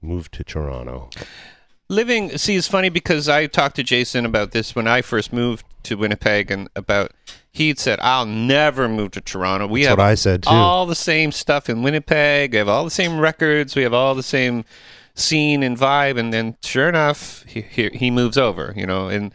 [0.00, 1.10] moved to Toronto.
[1.88, 5.66] Living, see, it's funny because I talked to Jason about this when I first moved
[5.82, 7.12] to Winnipeg, and about
[7.50, 9.66] he'd said, "I'll never move to Toronto.
[9.66, 10.50] We That's have what I said too.
[10.50, 12.52] all the same stuff in Winnipeg.
[12.52, 13.76] We have all the same records.
[13.76, 14.64] We have all the same
[15.14, 18.72] scene and vibe." And then, sure enough, he he, he moves over.
[18.76, 19.32] You know, and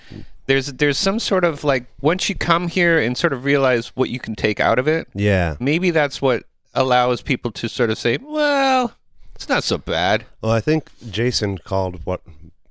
[0.48, 4.10] there's there's some sort of like once you come here and sort of realize what
[4.10, 5.08] you can take out of it.
[5.14, 5.56] yeah.
[5.60, 8.94] Maybe that's what allows people to sort of say, "Well,
[9.36, 12.22] it's not so bad." Well, I think Jason called what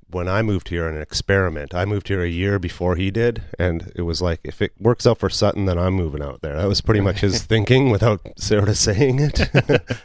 [0.09, 1.75] when I moved here an experiment.
[1.75, 5.07] I moved here a year before he did, and it was like if it works
[5.07, 6.57] out for Sutton, then I'm moving out there.
[6.57, 9.51] That was pretty much his thinking without sort of saying it,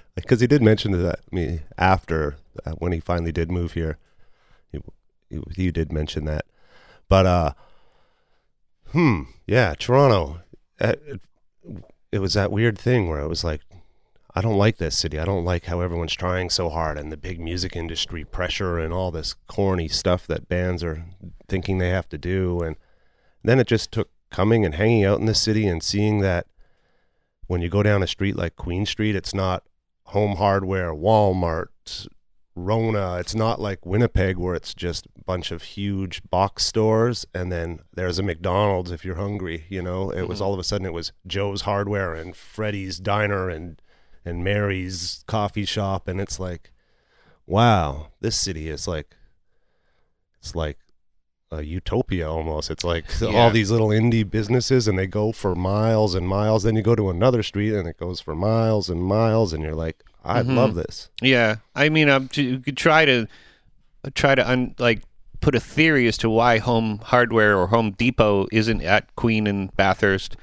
[0.16, 3.98] because he did mention to that me after uh, when he finally did move here.
[4.72, 4.80] He,
[5.30, 6.46] he, he did mention that,
[7.12, 7.52] but uh,
[8.94, 10.40] hmm, yeah, Toronto.
[10.80, 11.22] Uh, it,
[12.10, 13.60] it was that weird thing where it was like
[14.34, 15.20] I don't like this city.
[15.20, 18.94] I don't like how everyone's trying so hard and the big music industry pressure and
[18.94, 21.04] all this corny stuff that bands are
[21.50, 22.62] thinking they have to do.
[22.62, 22.78] And
[23.44, 26.48] then it just took coming and hanging out in the city and seeing that
[27.48, 29.64] when you go down a street like Queen Street, it's not
[30.06, 32.08] home hardware, Walmart,
[32.56, 33.18] Rona.
[33.18, 37.80] It's not like Winnipeg where it's just a bunch of huge box stores and then
[37.94, 40.10] there's a McDonald's if you're hungry, you know.
[40.12, 40.44] It was Mhm.
[40.46, 43.82] all of a sudden it was Joe's Hardware and Freddy's Diner and
[44.26, 46.72] and Mary's coffee shop and it's like
[47.48, 49.16] wow, this city is like
[50.40, 50.78] it's like
[51.52, 52.70] a utopia almost.
[52.72, 53.30] It's like Yeah.
[53.30, 56.64] all these little indie businesses and they go for miles and miles.
[56.64, 59.76] Then you go to another street and it goes for miles and miles and you're
[59.76, 60.56] like, I Mhm.
[60.56, 61.10] love this.
[61.22, 63.28] Yeah, I mean, um, to- you could try to
[64.16, 65.02] try to un, like
[65.42, 69.76] put a theory as to why Home Hardware or Home Depot isn't at Queen and
[69.76, 70.36] Bathurst,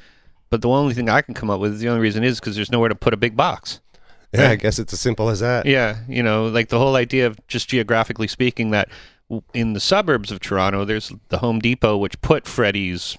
[0.51, 2.57] but the only thing I can come up with is the only reason is because
[2.57, 3.81] there's nowhere to put a big box.
[4.33, 5.67] Yeah, I guess it's as simple as that.
[5.67, 8.88] Yeah, you know, like the whole idea of just geographically speaking that
[9.55, 13.17] in the suburbs of Toronto, there's the Home Depot, which put Freddy's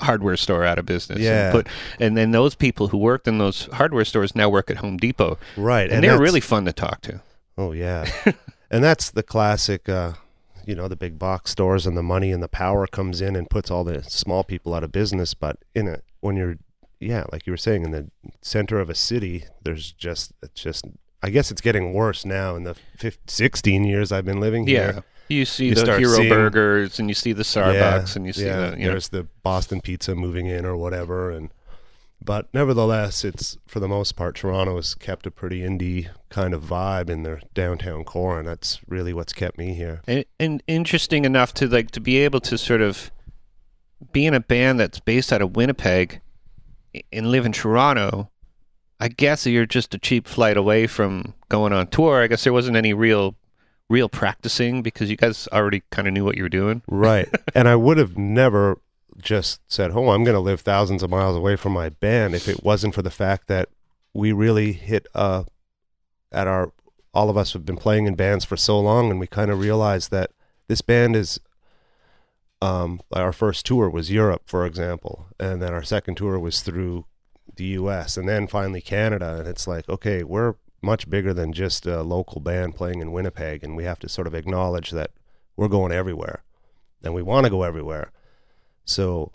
[0.00, 1.20] hardware store out of business.
[1.20, 1.46] Yeah.
[1.46, 1.68] And, put,
[2.00, 5.38] and then those people who worked in those hardware stores now work at Home Depot.
[5.56, 5.90] Right.
[5.90, 7.20] And, they're really fun to talk to.
[7.58, 8.10] Oh yeah,
[8.70, 9.88] and that's the classic.
[9.88, 10.14] Uh,
[10.64, 13.50] you know, the big box stores and the money and the power comes in and
[13.50, 15.34] puts all the small people out of business.
[15.34, 16.56] But in a when you're,
[17.00, 20.86] yeah, like you were saying, in the center of a city, there's just it's just.
[21.24, 22.56] I guess it's getting worse now.
[22.56, 24.92] In the 15, 16 years I've been living here.
[24.96, 25.00] Yeah.
[25.32, 28.46] You see You the Hero seeing- Burgers and you see the Starbucks and you see
[28.46, 31.50] yeah, the you know, there's the Boston Pizza moving in or whatever, and
[32.24, 36.62] but nevertheless, it's for the most part Toronto has kept a pretty indie kind of
[36.62, 40.02] vibe in their downtown core, and that's really what's kept me here.
[40.06, 43.10] and, and interesting enough to like to be able to sort of
[44.12, 46.20] be in a band that's based out of Winnipeg
[47.12, 48.30] and live in Toronto.
[49.00, 52.22] I guess you're just a cheap flight away from going on tour.
[52.22, 53.34] I guess there wasn't any real
[53.92, 56.82] real practicing because you guys already kind of knew what you were doing.
[56.88, 57.28] Right.
[57.54, 58.78] and I would have never
[59.20, 62.48] just said, "Oh, I'm going to live thousands of miles away from my band" if
[62.48, 63.68] it wasn't for the fact that
[64.14, 65.44] we really hit uh
[66.32, 66.72] at our
[67.14, 69.58] all of us have been playing in bands for so long and we kind of
[69.58, 70.30] realized that
[70.68, 71.38] this band is
[72.62, 77.04] um our first tour was Europe, for example, and then our second tour was through
[77.56, 81.86] the US and then finally Canada and it's like, okay, we're much bigger than just
[81.86, 85.10] a local band playing in Winnipeg and we have to sort of acknowledge that
[85.56, 86.42] we're going everywhere
[87.02, 88.10] and we want to go everywhere.
[88.84, 89.32] So,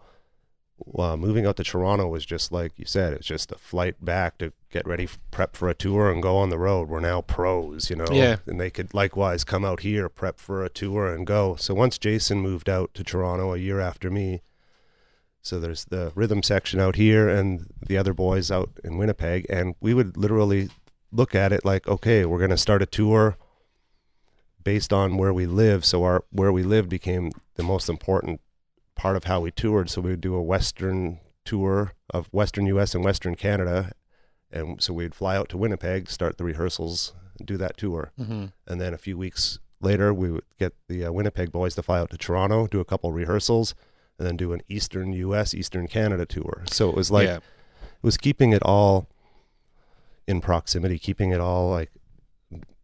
[0.97, 4.37] uh, moving out to Toronto was just like you said, it's just a flight back
[4.37, 6.87] to get ready, prep for a tour, and go on the road.
[6.87, 8.37] We're now pros, you know, Yeah.
[8.45, 11.55] and they could likewise come out here, prep for a tour, and go.
[11.55, 14.43] So once Jason moved out to Toronto a year after me,
[15.41, 19.75] so there's the rhythm section out here and the other boys out in Winnipeg, and
[19.81, 20.69] we would literally
[21.11, 23.37] look at it like, okay, we're going to start a tour
[24.63, 25.85] based on where we live.
[25.85, 28.41] So our where we live became the most important
[28.95, 29.89] part of how we toured.
[29.89, 32.93] So we would do a Western tour of Western U.S.
[32.93, 33.91] and Western Canada,
[34.51, 38.11] and so we'd fly out to Winnipeg, start the rehearsals do that tour.
[38.19, 38.45] Mm-hmm.
[38.67, 41.99] And then a few weeks later, we would get the uh, Winnipeg boys to fly
[41.99, 43.75] out to Toronto, do a couple rehearsals,
[44.17, 46.63] and then do an Eastern U.S., Eastern Canada tour.
[46.67, 47.37] So it was like yeah.
[47.37, 47.43] it
[48.01, 49.07] was keeping it all
[50.27, 51.91] in proximity, keeping it all like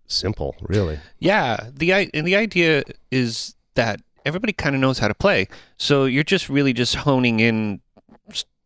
[0.08, 1.00] simple, really.
[1.20, 5.48] Yeah, the i- and the idea is that everybody kind of knows how to play,
[5.78, 7.82] so you're just really just honing in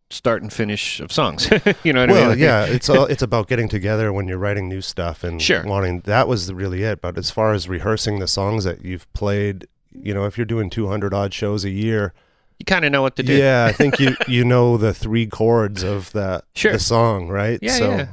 [0.09, 1.49] start and finish of songs.
[1.83, 2.39] you know what I well, mean?
[2.39, 5.63] yeah, it's all it's about getting together when you're writing new stuff and Sure.
[5.65, 6.01] wanting.
[6.01, 7.01] That was really it.
[7.01, 10.69] But as far as rehearsing the songs that you've played, you know, if you're doing
[10.69, 12.13] 200 odd shows a year,
[12.59, 13.33] you kind of know what to do.
[13.35, 16.71] yeah, I think you you know the three chords of that Sure.
[16.73, 17.59] the song, right?
[17.61, 18.07] Yeah, so, yeah.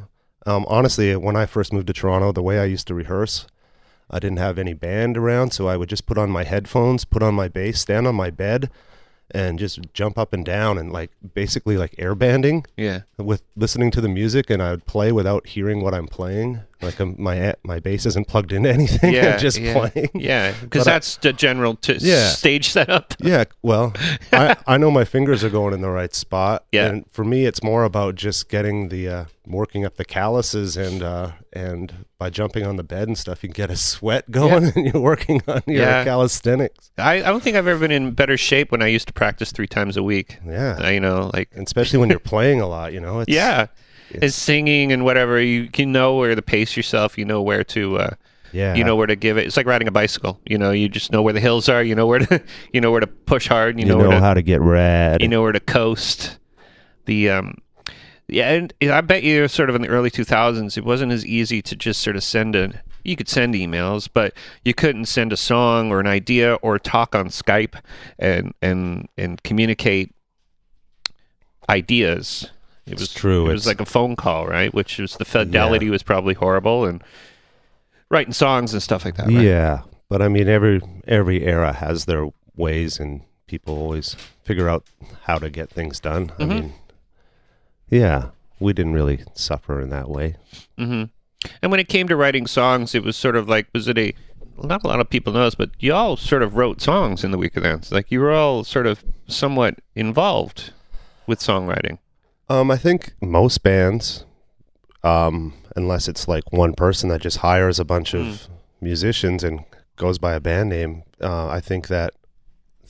[0.47, 3.47] Um, honestly, when I first moved to Toronto, the way I used to rehearse,
[4.11, 7.23] I didn't have any band around, so I would just put on my headphones, put
[7.23, 8.71] on my bass, stand on my bed,
[9.31, 13.01] and just jump up and down and like basically like air banding yeah.
[13.17, 16.61] with listening to the music, and I would play without hearing what I'm playing.
[16.85, 19.73] Like um, my my bass isn't plugged into anything, Yeah, just yeah.
[19.89, 20.11] playing.
[20.15, 22.29] Yeah, because But I- that's the general t- Yeah.
[22.29, 23.15] stage setup.
[23.25, 23.93] Yeah, well,
[24.33, 26.65] I, I know my fingers are going in the right spot.
[26.73, 26.87] Yeah.
[26.87, 31.03] And for me, it's more about just getting the uh, working up the calluses and
[31.03, 34.73] uh, and by jumping on the bed and stuff, you can get a sweat going
[34.75, 36.05] and you're working on your Yeah.
[36.05, 36.91] calisthenics.
[36.99, 39.53] I, I don't think I've ever been in better shape when I used to practice
[39.53, 40.39] three times a week.
[40.47, 40.77] Yeah.
[40.83, 43.21] Uh, you know, like And especially when you're playing a lot, you know.
[43.21, 43.67] It's, yeah,
[44.17, 45.41] it's- and singing and whatever.
[45.41, 47.17] You can know where to pace yourself.
[47.19, 47.99] You know where to.
[47.99, 48.11] Uh,
[48.53, 48.75] Yeah.
[48.77, 49.47] you know where to give it.
[49.47, 50.39] It's like riding a bicycle.
[50.47, 51.83] You know, you just know where the hills are.
[51.83, 52.41] You know where to,
[52.73, 53.79] you know where to push hard.
[53.81, 55.21] You, you know, know, to, how to get rad.
[55.23, 56.39] you know where to coast.
[57.07, 57.59] The um,
[58.29, 61.27] yeah, and I bet you sort of in the early two thousands, it wasn't as
[61.27, 62.81] easy to just sort of send a.
[63.03, 64.33] You could send emails, but
[64.65, 67.75] you couldn't send a song or an idea or talk on Skype
[68.19, 70.15] and and and communicate
[71.69, 72.51] ideas.
[72.87, 73.47] It It's was true.
[73.49, 74.73] It was It's- like a phone call, right?
[74.75, 77.03] Which was the fidelity was probably horrible and
[78.11, 79.27] writing songs and stuff like that.
[79.29, 79.41] Right?
[79.45, 84.85] Yeah, but I mean, every every era has their ways, and people always figure out
[85.23, 86.29] how to get things done.
[86.39, 86.43] Mhm.
[86.43, 86.73] I mean,
[87.91, 88.27] yeah,
[88.61, 90.37] we didn't really suffer in that way.
[90.79, 91.05] hmm
[91.63, 94.15] And when it came to writing songs, it was sort of like, was it a,
[94.63, 97.31] not a lot of people know this, but you all sort of wrote songs in
[97.33, 97.93] the Weakerthans.
[97.93, 100.73] Like you were all sort of somewhat involved
[101.27, 101.99] with songwriting.
[102.49, 104.27] Um, I think most bands,
[105.03, 108.49] um, unless it's like one person that just hires a bunch of
[108.81, 109.65] musicians and
[109.97, 112.13] goes by a band name, uh, I think that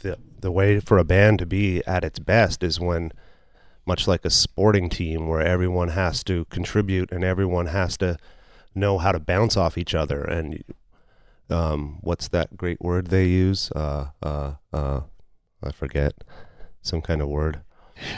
[0.02, 3.12] the the way for a band to be at its best is when,
[3.86, 8.18] much like a sporting team, where everyone has to contribute and everyone has to
[8.74, 10.22] know how to bounce off each other.
[10.22, 10.62] And
[11.48, 13.70] um, what's that great word they use?
[13.70, 15.00] Uh, uh, uh,
[15.62, 16.12] I forget
[16.82, 17.60] some kind of word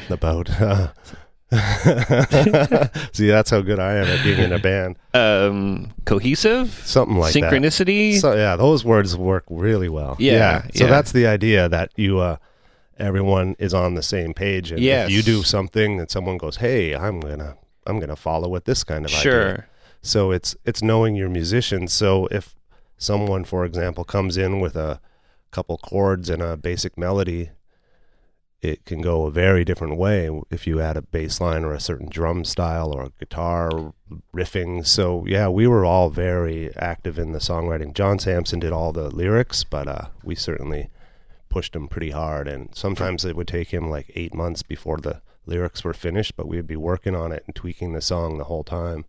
[0.09, 0.49] about.
[3.13, 4.97] See, that's how good I am at being in a band.
[5.15, 7.43] Um, cohesive, Something like that.
[7.43, 8.19] synchronicity.
[8.21, 10.17] So yeah, those words work really well.
[10.19, 10.91] Yeah, So yeah.
[10.91, 12.37] that's the idea that you uh
[12.99, 15.09] everyone is on the same page and Yes.
[15.09, 18.65] if you do something and someone goes, "Hey, I'm going to I'm to follow with
[18.65, 19.69] this kind of idea." sure.
[20.03, 21.93] So it's it's knowing your musicians.
[21.93, 22.55] So if
[22.99, 25.01] someone for example comes in with a
[25.51, 27.51] couple chords and a basic melody,
[28.63, 31.81] it can go a very different way if you add a bass line or a
[31.81, 33.93] certain drum style or guitar
[34.35, 34.87] riffing.
[34.87, 37.93] So yeah, we were all very active in the songwriting.
[37.95, 40.89] John Samson did all the lyrics, but uh, we certainly
[41.49, 42.49] pushed him pretty hard.
[42.49, 46.49] And sometimes it would take him like eight months before the lyrics were finished, but
[46.49, 49.05] we'd be working on it and tweaking the song the whole time.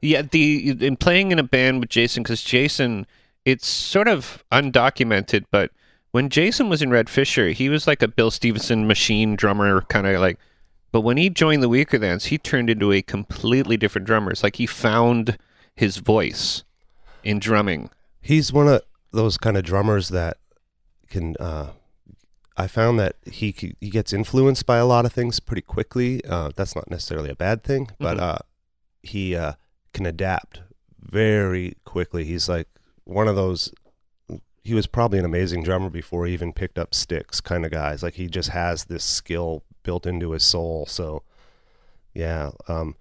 [0.00, 3.06] Yeah, the in playing in a band with Jason because Jason,
[3.44, 5.70] it's sort of undocumented, but
[6.12, 10.06] when Jason was in Red Fisher, he was like a Bill Stevenson machine drummer, kind
[10.06, 10.38] of like.
[10.92, 14.32] But when he joined the Weakerthans, he turned into a completely different drummer.
[14.32, 15.38] It's like he found
[15.76, 16.64] his voice
[17.22, 17.90] in drumming.
[18.20, 18.82] he's one of
[19.12, 20.36] those kind of drummers that
[21.08, 21.70] can uh
[22.56, 26.22] I found that he he gets influenced by a lot of things pretty quickly.
[26.24, 28.20] Uh, that's not necessarily a bad thing, but Mhm.
[28.22, 28.38] uh,
[29.02, 29.52] he uh,
[29.94, 30.60] can adapt
[30.98, 32.24] very quickly.
[32.24, 32.68] He's like
[33.04, 33.72] one of those.
[34.62, 38.02] He was probably an amazing drummer before he even picked up sticks, kind of guys.
[38.02, 40.84] Like he just has this skill built into his soul.
[40.86, 41.22] So,
[42.14, 42.94] yeah, um,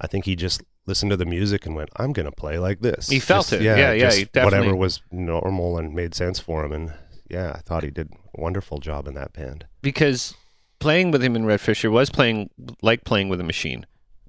[0.00, 3.08] I think he just listened to the music and went, "I'm gonna play like this."
[3.08, 3.62] He felt Just- it.
[3.62, 6.92] Yeah, yeah, definitely- Whatever was normal and made sense for him, and
[7.28, 9.66] yeah, I thought he did a wonderful job in that band.
[9.82, 10.34] because
[10.78, 12.50] playing with him in Red Fisher was playing
[12.82, 13.84] like playing with a machine.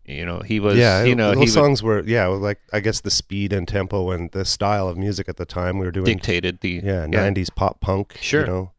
[0.10, 0.78] You know, he was.
[0.78, 4.32] yeah, you know, those songs were yeah, like I guess the speed and tempo and
[4.32, 6.06] the style of music at the time we were doing.
[6.06, 8.18] dictated the yeah, '90s pop punk.
[8.20, 8.42] Sure.
[8.42, 8.72] you know?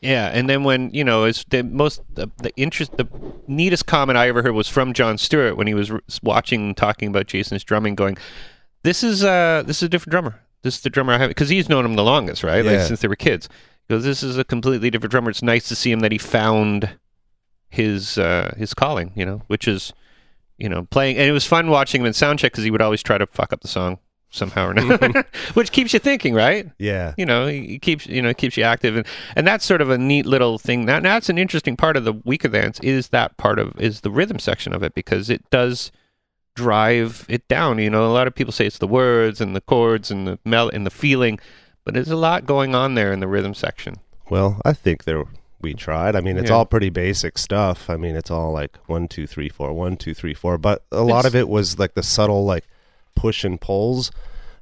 [0.00, 3.08] Yeah, and then when you know, it's the most the, the interest, the
[3.46, 7.08] neatest comment I ever heard was from John Stewart when he was r- watching talking
[7.08, 8.16] about Jason's drumming, going,
[8.82, 10.40] this is uh this is a different drummer.
[10.62, 12.64] This is the drummer I have because he's known him the longest, right?
[12.64, 13.48] Like since they were kids.
[13.88, 15.30] Because this is a completely different drummer.
[15.30, 16.96] It's nice to see him that he found
[17.70, 19.92] his uh his calling, you know, which is
[20.60, 21.16] you know playing.
[21.16, 23.52] And it was fun watching him in soundcheck because he would always try to fuck
[23.52, 23.98] up the song
[24.30, 25.52] somehow or another, mm-hmm.
[25.54, 26.70] which keeps you thinking, right?
[26.78, 27.14] Yeah.
[27.16, 29.06] you know, he keeps you know keeps you active, and
[29.36, 30.86] and that's sort of a neat little thing.
[30.86, 34.38] That that's an interesting part of the Weakerthans is that part of is the rhythm
[34.38, 35.90] section of it because it does
[36.54, 37.78] drive it down.
[37.78, 40.38] You know, a lot of people say it's the words and the chords and the
[40.44, 41.38] mel and the feeling,
[41.84, 43.96] but there's a lot going on there in the rhythm section.
[44.28, 45.24] Well, I think there
[45.62, 46.16] we tried.
[46.16, 46.56] I mean, it's Yeah.
[46.56, 47.88] all pretty basic stuff.
[47.90, 50.58] I mean, it's all like one, two, three, four, one, two, three, four.
[50.58, 52.64] But a lot It's- of it was like the subtle like
[53.14, 54.10] push and pulls,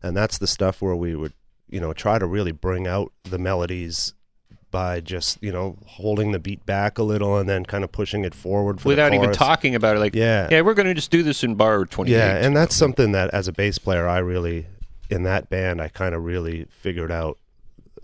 [0.03, 1.33] and that's the stuff where we would,
[1.71, 4.15] you know, try to really bring out the melodies
[4.71, 8.23] by just you know holding the beat back a little and then kind of pushing
[8.25, 10.47] it forward for the Without even talking about it, like, Yeah.
[10.51, 12.11] yeah, we're going to just do this in bar twenty.
[12.13, 14.67] Yeah, and that's something that as a bass player, I really
[15.09, 17.39] in that band, I kind of really figured out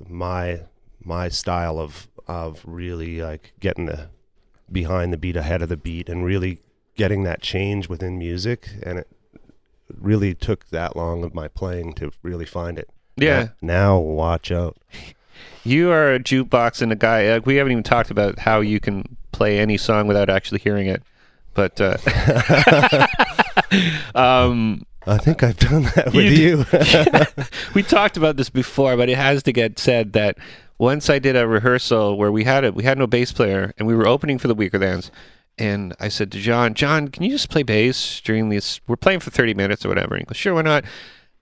[0.09, 0.61] my
[1.05, 4.09] my style of of really like getting the
[4.71, 6.59] behind the beat, ahead of the beat, and really
[6.97, 8.69] getting that change within music.
[8.83, 9.09] And it
[10.01, 12.89] really took that long of my playing to really find it.
[13.17, 13.49] yeah.
[13.61, 14.77] Now, now watch out.
[15.65, 17.33] You are a jukebox and a guy.
[17.33, 20.87] Like, we haven't even talked about how you can play any song without actually hearing
[20.87, 21.03] it.
[21.55, 21.97] But uh,
[24.15, 27.45] um, I think I've done that with You you.
[27.75, 30.37] we talked about this before, but it has to get said that
[30.79, 33.87] once I did a rehearsal where we had a we had no bass player and
[33.87, 35.11] we were opening for the Weakerthans,
[35.59, 38.81] and I said to John, John, can you just play bass during this?
[38.87, 40.15] We're playing for thirty minutes or whatever.
[40.15, 40.85] And he goes, Sure, why not?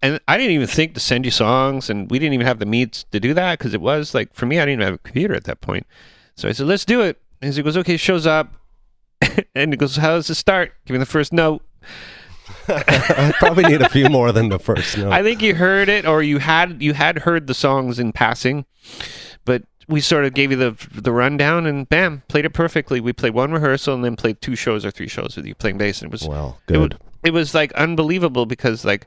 [0.02, 2.66] And I didn't even think to send you songs, and we didn't even have the
[2.66, 4.98] means to do that because it was like for me, I didn't even have a
[4.98, 5.86] computer at that point.
[6.34, 7.20] So I said, Let's do it.
[7.40, 8.52] And he goes, Okay, shows up,
[9.54, 10.74] and he goes, How does it start?
[10.86, 11.62] Give me the first note.
[12.68, 15.12] I probably need a few more than the first note.
[15.12, 18.66] I think you heard it, or you had you had heard the songs in passing,
[19.44, 23.00] but we sort of gave you the the rundown, and bam, played it perfectly.
[23.00, 25.78] We played one rehearsal, and then played two shows or three shows with you playing
[25.78, 26.98] bass, and it was well, good.
[27.22, 29.06] it was like unbelievable because like,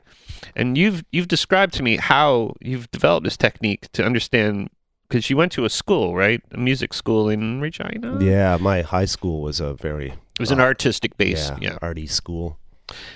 [0.54, 4.70] and you've you've described to me how you've developed this technique to understand
[5.08, 8.18] because you went to a school, right, a music school in Regina.
[8.22, 11.50] Yeah, my high school was a very it was an uh, artistic base.
[11.50, 11.78] yeah, yeah.
[11.80, 12.58] arty school.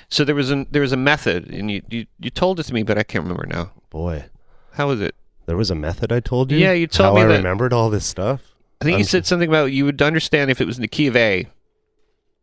[0.08, 2.74] So there was an there was a method, and you, you you told it to
[2.74, 3.72] me, but I can't remember now.
[3.90, 4.24] Boy,
[4.72, 5.14] How was it?
[5.50, 6.58] There was a method I told you.
[6.58, 8.40] Yeah, you told how me I that- remembered all this stuff.
[8.80, 10.86] I think you I'm- said something about you would understand if it was in the
[10.88, 11.48] key of A.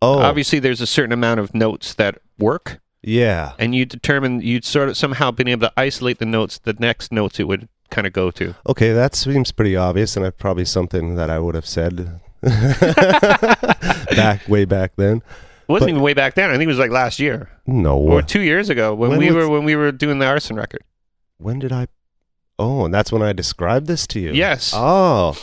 [0.02, 4.66] Oh, Obviously, there's a certain amount of notes that work, yeah, and you determine you'd
[4.66, 8.06] sort of somehow been able to isolate the notes, the next notes it would kind
[8.06, 8.54] of go to.
[8.68, 12.20] okay, that seems pretty obvious, and that's probably something that I would have said
[14.16, 15.18] back way back then.
[15.18, 16.50] It wasn't But- even way back then.
[16.50, 19.32] I think it was like last year No, or two years ago when, When we
[19.32, 20.84] was- were when we were doing the arson record.
[21.38, 21.88] when did I?
[22.60, 24.32] Oh, and that's when I described this to you.
[24.34, 24.72] Yes.
[24.76, 25.36] Oh,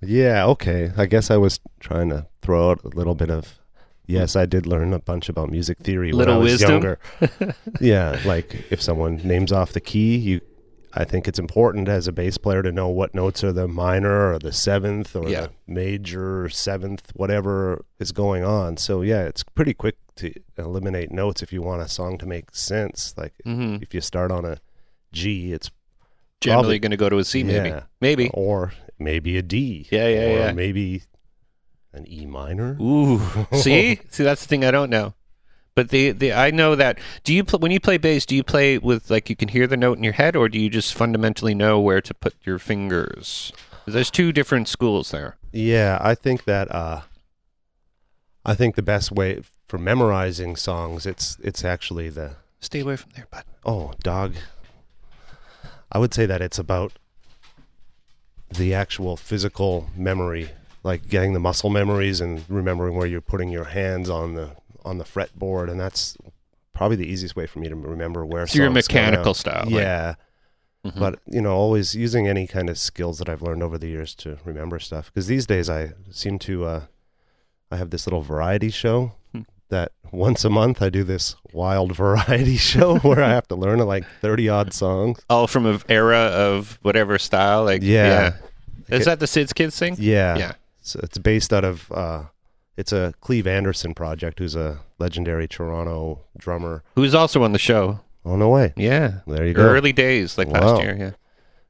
[0.00, 0.46] yeah.
[0.46, 0.90] Okay.
[0.96, 3.58] I guess I was trying to throw out a little bit of.
[4.08, 6.70] Yes, I did learn a bunch about music theory when Little I was wisdom.
[6.70, 6.98] younger.
[7.80, 10.40] yeah, like if someone names off the key, you.
[10.98, 14.32] I think it's important as a bass player to know what notes are the minor
[14.32, 15.40] or the seventh or Yeah.
[15.42, 18.76] the major seventh, whatever is going on.
[18.78, 22.54] So yeah, it's pretty quick to eliminate notes if you want a song to make
[22.54, 23.12] sense.
[23.16, 24.56] Like hmm if you start on a
[25.12, 25.70] G, it's
[26.40, 27.82] Generally going to go to a C, maybe, Yeah.
[28.00, 28.30] maybe.
[28.34, 29.86] or maybe a D.
[29.90, 30.52] Yeah, yeah, or yeah.
[30.52, 31.02] maybe
[31.92, 32.76] an E minor.
[32.80, 33.20] Ooh,
[33.52, 35.14] see, see, that's the thing I don't know.
[35.74, 36.98] But the, the I know that.
[37.24, 38.24] Do you pl- when you play bass?
[38.24, 40.58] Do you play with like you can hear the note in your head, or do
[40.58, 43.52] you just fundamentally know where to put your fingers?
[43.86, 45.36] There's two different schools there.
[45.52, 47.02] Yeah, I think that uh
[48.44, 53.10] I think the best way for memorizing songs it's it's actually the Stay away from
[53.14, 53.44] there, bud.
[53.66, 54.34] oh, dog.
[55.92, 56.92] I would say that it's about
[58.56, 60.50] the actual physical memory,
[60.82, 64.98] like getting the muscle memories and remembering where you're putting your hands on the on
[64.98, 66.16] the fretboard and that's
[66.72, 69.04] probably the easiest way for me to remember where So you're songs come out.
[69.10, 69.64] mechanical style.
[69.64, 70.14] like- Yeah.
[70.84, 70.98] Mhm.
[71.00, 74.14] but you know always using any kind of skills that i've learned over the years
[74.14, 76.82] to remember stuff because these days i seem to uh
[77.72, 79.12] i have this little variety show.
[79.68, 83.80] That once a month i do this wild variety show where i have to learn
[83.80, 87.64] like 30 odd songs all from an era of whatever style.
[87.64, 88.34] Like Yeah.
[88.88, 89.96] Is that the Sid's Kids thing?
[89.98, 90.52] yeah Yeah.
[90.80, 92.22] so it's based out of uh
[92.76, 97.98] it's a cleave anderson project who's a legendary toronto drummer Who's also on the show?
[98.24, 99.20] oh no way Yeah.
[99.26, 100.60] there you go Early days, like Wow.
[100.74, 100.96] last year.
[100.96, 101.10] Yeah.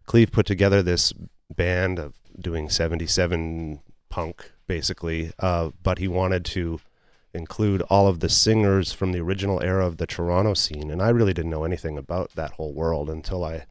[0.05, 1.15] Cleave put together this
[1.55, 3.81] band of doing 77
[4.11, 6.81] punk basically uh, but he wanted to
[7.37, 10.91] include all of the singers from the original era of the Toronto scene.
[10.91, 13.67] And I really didn't know anything about that whole world until I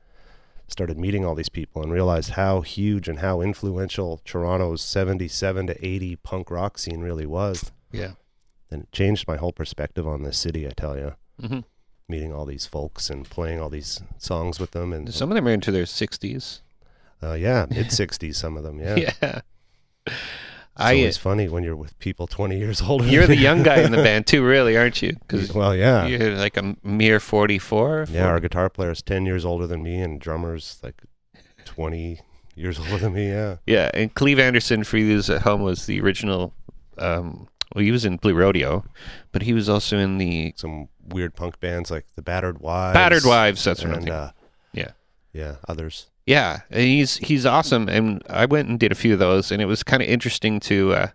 [0.67, 5.85] started meeting all these people and realized how huge and how influential Toronto's 77 to
[5.85, 7.71] 80 punk rock scene really was.
[7.91, 8.11] Yeah.
[8.71, 11.15] And it changed my whole perspective on this city, I tell you.
[11.39, 11.59] hmm
[12.07, 14.93] Meeting all these folks and playing all these songs with them.
[14.93, 16.61] And Some of them are into their sixties.
[17.23, 18.79] uh, yeah, mid 60s, some of them.
[18.79, 19.11] Yeah.
[19.21, 19.41] Yeah.
[20.77, 20.95] It's I.
[20.95, 23.05] always funny when you're with people 20 years older.
[23.05, 25.13] You're the young guy in the band too, really, aren't you?
[25.13, 26.05] Because Well, yeah.
[26.05, 28.07] you're like a mere forty-four.
[28.09, 31.01] Yeah, our guitar player is 10 years older than me, and drummer's like
[31.65, 32.19] 20
[32.55, 33.29] years older than me.
[33.29, 33.57] Yeah.
[33.65, 36.53] Yeah, and Cleave Anderson for those at home was the original.
[36.97, 38.85] Um, well, he was in Blue Rodeo,
[39.31, 42.93] but he was also in the Some weird punk bands like the Battered Wives.
[42.93, 43.63] Battered Wives.
[43.63, 44.13] That's what I'm thinking.
[44.13, 44.31] uh,
[44.73, 44.91] Yeah.
[45.33, 46.07] Yeah, others.
[46.25, 49.61] Yeah, and he's he's awesome, and I went and did a few of those, and
[49.61, 50.93] it was kind of interesting to.
[50.93, 51.07] Uh,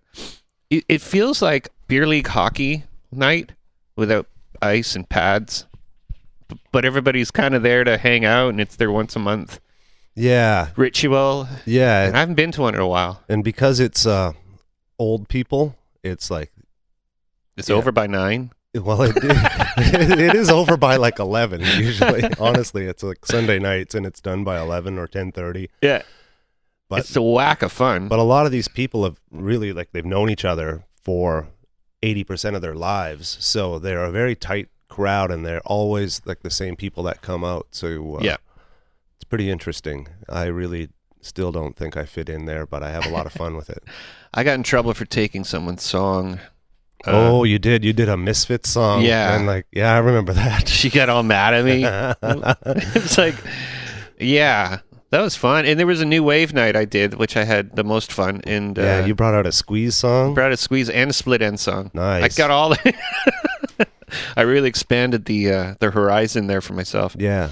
[0.71, 3.53] it, it feels like beer league hockey night
[3.97, 4.27] without
[4.63, 5.67] ice and pads,
[6.71, 9.59] but everybody's kind of there to hang out, and it's their once a month
[10.15, 10.69] Yeah.
[10.77, 11.49] ritual.
[11.67, 13.23] Yeah, And I haven't been to one in a while.
[13.29, 14.33] And because it's uh,
[14.99, 16.53] old people, it's like,
[17.57, 17.75] It's Yeah.
[17.77, 18.53] over by nine.
[18.75, 22.23] Well, it, it is over by like 11 usually.
[22.39, 25.69] Honestly, it's like Sunday nights and it's done by 11 or 10:30.
[25.83, 26.03] Yeah,
[26.89, 28.09] But it's a whack of fun.
[28.09, 31.49] But a lot of these people have really like they've known each other for
[32.03, 33.37] 80% of their lives.
[33.41, 37.45] So they're a very tight crowd and they're always like the same people that come
[37.45, 37.69] out.
[37.73, 38.37] So uh, Yeah.
[39.17, 40.09] It's pretty interesting.
[40.29, 40.89] I really
[41.21, 43.69] still don't think I fit in there, but I have a lot of fun with
[43.69, 43.83] it.
[44.35, 46.41] I got in trouble for taking someone's song.
[47.07, 47.85] Uh, oh, you did.
[47.85, 49.03] You did a Misfit song.
[49.03, 49.37] Yeah.
[49.37, 50.69] And like, yeah, I remember that.
[50.81, 51.85] she got all mad at me.
[52.95, 53.37] it's like,
[54.19, 54.81] yeah,
[55.11, 55.67] that was fun.
[55.67, 58.43] And there was a new wave night I did, which I had the most fun.
[58.45, 60.35] And uh, yeah, you brought out a squeeze song.
[60.35, 61.91] brought a squeeze and a Split Enz song.
[61.95, 62.25] Nice.
[62.25, 62.75] I got all.
[64.37, 67.17] I really expanded the uh, the horizon there for myself.
[67.19, 67.51] Yeah.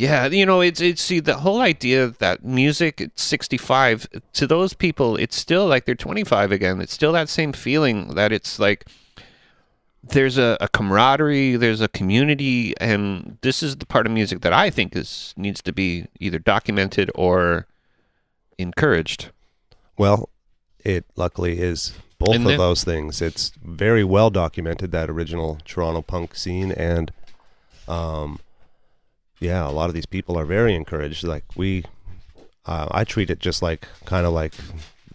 [0.00, 4.72] Yeah, you know, it's it's see the whole idea that music at 65 to those
[4.72, 6.80] people, it's still like they're 25 again.
[6.80, 8.86] It's still that same feeling that it's like
[10.02, 14.54] there's a, a camaraderie, there's a community, and this is the part of music that
[14.54, 17.66] I think is needs to be either documented or
[18.56, 19.28] encouraged.
[19.98, 20.30] Well,
[20.82, 22.56] it luckily is both Isn't of it?
[22.56, 23.20] those things.
[23.20, 27.12] It's very well documented that original Toronto punk scene, and
[27.86, 28.40] um,
[29.40, 31.24] yeah, a lot of these people are very encouraged.
[31.24, 31.84] Like we,
[32.66, 34.52] uh, I treat it just like kind of like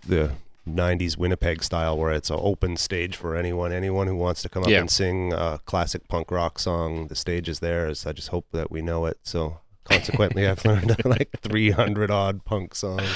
[0.06, 0.32] the
[0.68, 4.64] '90s Winnipeg style, where it's an open stage for anyone, anyone who wants to come
[4.64, 4.80] up Yeah.
[4.82, 7.08] and sing a classic punk rock song.
[7.08, 8.06] The stage is theirs.
[8.06, 9.20] I just hope that we know it.
[9.24, 9.60] So.
[9.86, 13.08] Consequently, I've learned like 300 odd punk songs.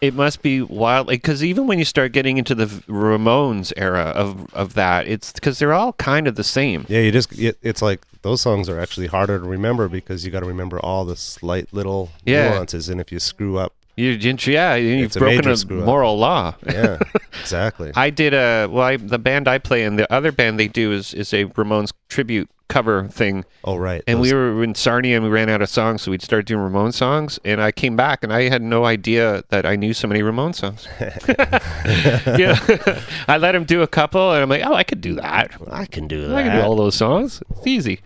[0.00, 4.52] It must be wild, because even when you start getting into the Ramones era of
[4.54, 6.84] of that, it's because they're all kind of the same.
[6.88, 10.32] Yeah, you just it, it's like those songs are actually harder to remember because you
[10.32, 12.50] got to remember all the slight little Yeah.
[12.50, 15.70] nuances, and if you screw up, You, yeah, you've It's broken a up.
[15.70, 16.54] moral law.
[16.66, 16.98] yeah,
[17.40, 17.92] exactly.
[17.96, 20.92] I did a well, I, the band I play in, the other band they do
[20.92, 25.14] is is a Ramones tribute cover thing, oh right, and those- we were in Sarnia
[25.16, 27.38] and we ran out of songs, so we'd start doing Ramones songs.
[27.44, 30.56] And I came back and I had no idea that I knew so many Ramones
[30.56, 30.86] songs.
[32.38, 35.52] yeah, I let him do a couple, and I'm like, oh, I could do that.
[35.70, 37.42] I can do I can do all those songs.
[37.50, 38.00] It's easy,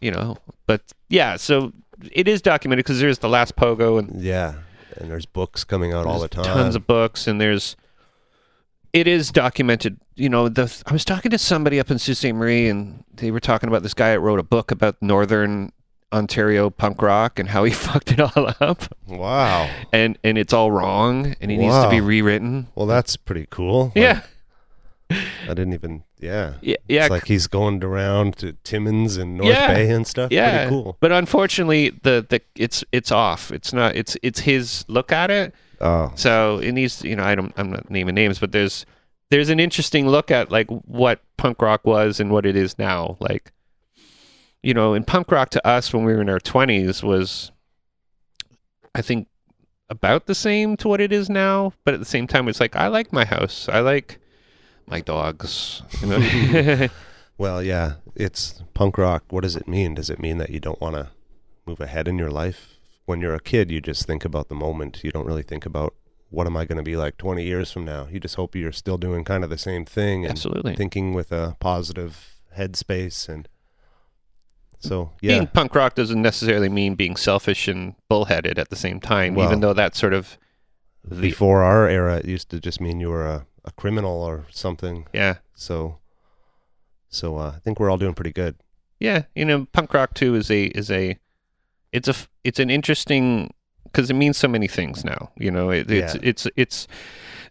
[0.00, 0.36] you know.
[0.66, 1.72] But yeah, so
[2.12, 4.54] it is documented because there's the last pogo and Yeah,
[5.02, 6.44] and there's books coming out all the time.
[6.44, 7.76] Tons of books, and there's.
[8.92, 9.98] It is documented.
[10.14, 12.32] You know, the I was talking to somebody up in Sault Ste.
[12.32, 15.72] Marie, and they were talking about this guy that wrote a book about Northern
[16.12, 19.68] Ontario punk rock and how he fucked it all up, wow.
[19.92, 22.68] and and it's all wrong, and he needs to be rewritten.
[22.74, 23.86] Well, that's pretty cool.
[23.86, 24.20] Like, Yeah,
[25.48, 26.04] I didn't even.
[26.18, 27.02] Yeah, yeah, yeah.
[27.04, 29.74] It's like he's going around to Timmins and North Yeah.
[29.74, 30.30] Bay and stuff.
[30.30, 30.96] yeah, pretty cool.
[31.00, 33.50] But unfortunately, the the it's it's off.
[33.50, 33.96] It's not.
[33.96, 35.54] It's it's his look at it.
[35.80, 38.86] Oh, So it needs, you know, I don't, I'm not naming names, but there's,
[39.30, 43.16] there's an interesting look at like what punk rock was and what it is now.
[43.18, 43.50] Like,
[44.62, 47.50] you know, in punk rock to us when we were in our twenties was,
[48.94, 49.26] I think,
[49.90, 51.72] about the same to what it is now.
[51.84, 54.20] But at the same time, it's like I like my house, I like
[54.92, 55.82] my dogs.
[56.00, 56.06] You
[56.78, 56.88] know?
[57.38, 57.94] well, yeah.
[58.14, 59.24] It's punk rock.
[59.30, 59.94] What does it mean?
[59.94, 61.08] Does it mean that you don't want to
[61.66, 62.78] move ahead in your life?
[63.06, 65.00] When you're a kid, you just think about the moment.
[65.02, 65.94] You don't really think about
[66.30, 68.06] what am I going to be like 20 years from now.
[68.10, 70.76] You just hope you're still doing kind of the same thing and Absolutely.
[70.76, 73.28] thinking with a positive headspace.
[73.28, 73.48] And
[74.78, 79.00] so, yeah, Being punk rock doesn't necessarily mean being selfish and bullheaded at the same
[79.00, 80.38] time, Well, even though that's sort of
[81.04, 84.46] the before our era, it used to just mean you were a, a criminal or
[84.50, 85.06] something.
[85.12, 85.36] yeah.
[85.54, 85.98] So,
[87.08, 88.56] So uh, I think we're all doing pretty good.
[89.00, 91.18] Yeah, you know, punk rock too is a is a
[91.92, 93.52] it's a it's an interesting
[93.84, 95.30] because it means so many things now.
[95.36, 96.20] You know, it, it's Yeah.
[96.22, 96.88] it's it's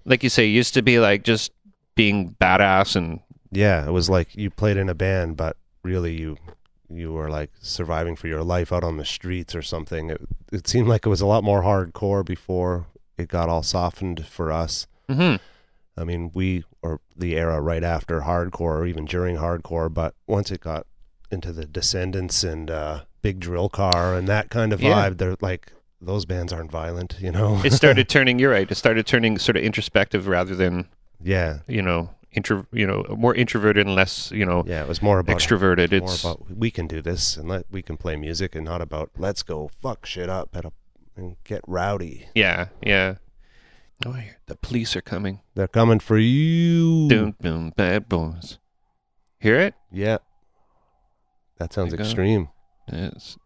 [0.06, 1.52] like you say, it used to be like just
[1.96, 3.20] being badass and
[3.52, 6.38] Yeah, it was like you played in a band, but really you
[6.90, 10.10] you were like surviving for your life out on the streets or something.
[10.10, 12.88] It, it seemed like it was a lot more hardcore before
[13.18, 14.88] it got all softened for us.
[15.10, 15.40] Mhm.
[15.98, 20.52] I mean, we or the era right after hardcore, or even during hardcore, but once
[20.52, 20.88] it got
[21.30, 25.10] into the Descendents and uh, Big Drill Car and that kind of Yeah.
[25.10, 27.62] vibe, they're like those bands aren't violent, you know.
[27.64, 28.40] it started turning.
[28.40, 28.70] You're right.
[28.72, 30.88] It started turning sort of introspective rather than
[31.22, 34.82] yeah, you know intro you know more introverted and less you know yeah.
[34.82, 35.92] It was more about extroverted.
[35.92, 38.82] It's more about we can do this and let we can play music and not
[38.82, 40.72] about let's go fuck shit up at a
[41.18, 42.28] and get rowdy.
[42.34, 43.16] yeah yeah.
[44.06, 45.42] Oh, I hear the police are coming.
[45.56, 47.08] They're coming for you.
[47.08, 48.58] Doom boom bad boys.
[49.40, 49.76] Hear it?
[49.92, 50.18] Yeah.
[51.58, 52.10] That sounds There you go.
[52.10, 52.50] extreme.
[52.92, 53.38] Yes.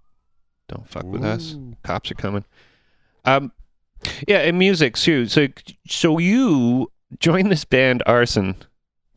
[0.68, 1.53] Don't fuck with us.
[1.56, 1.76] Ooh.
[1.84, 2.45] Cops are coming.
[3.26, 3.51] Um,
[4.28, 5.26] yeah, and music too.
[5.28, 5.47] So,
[5.88, 8.56] so you joined this band Arson.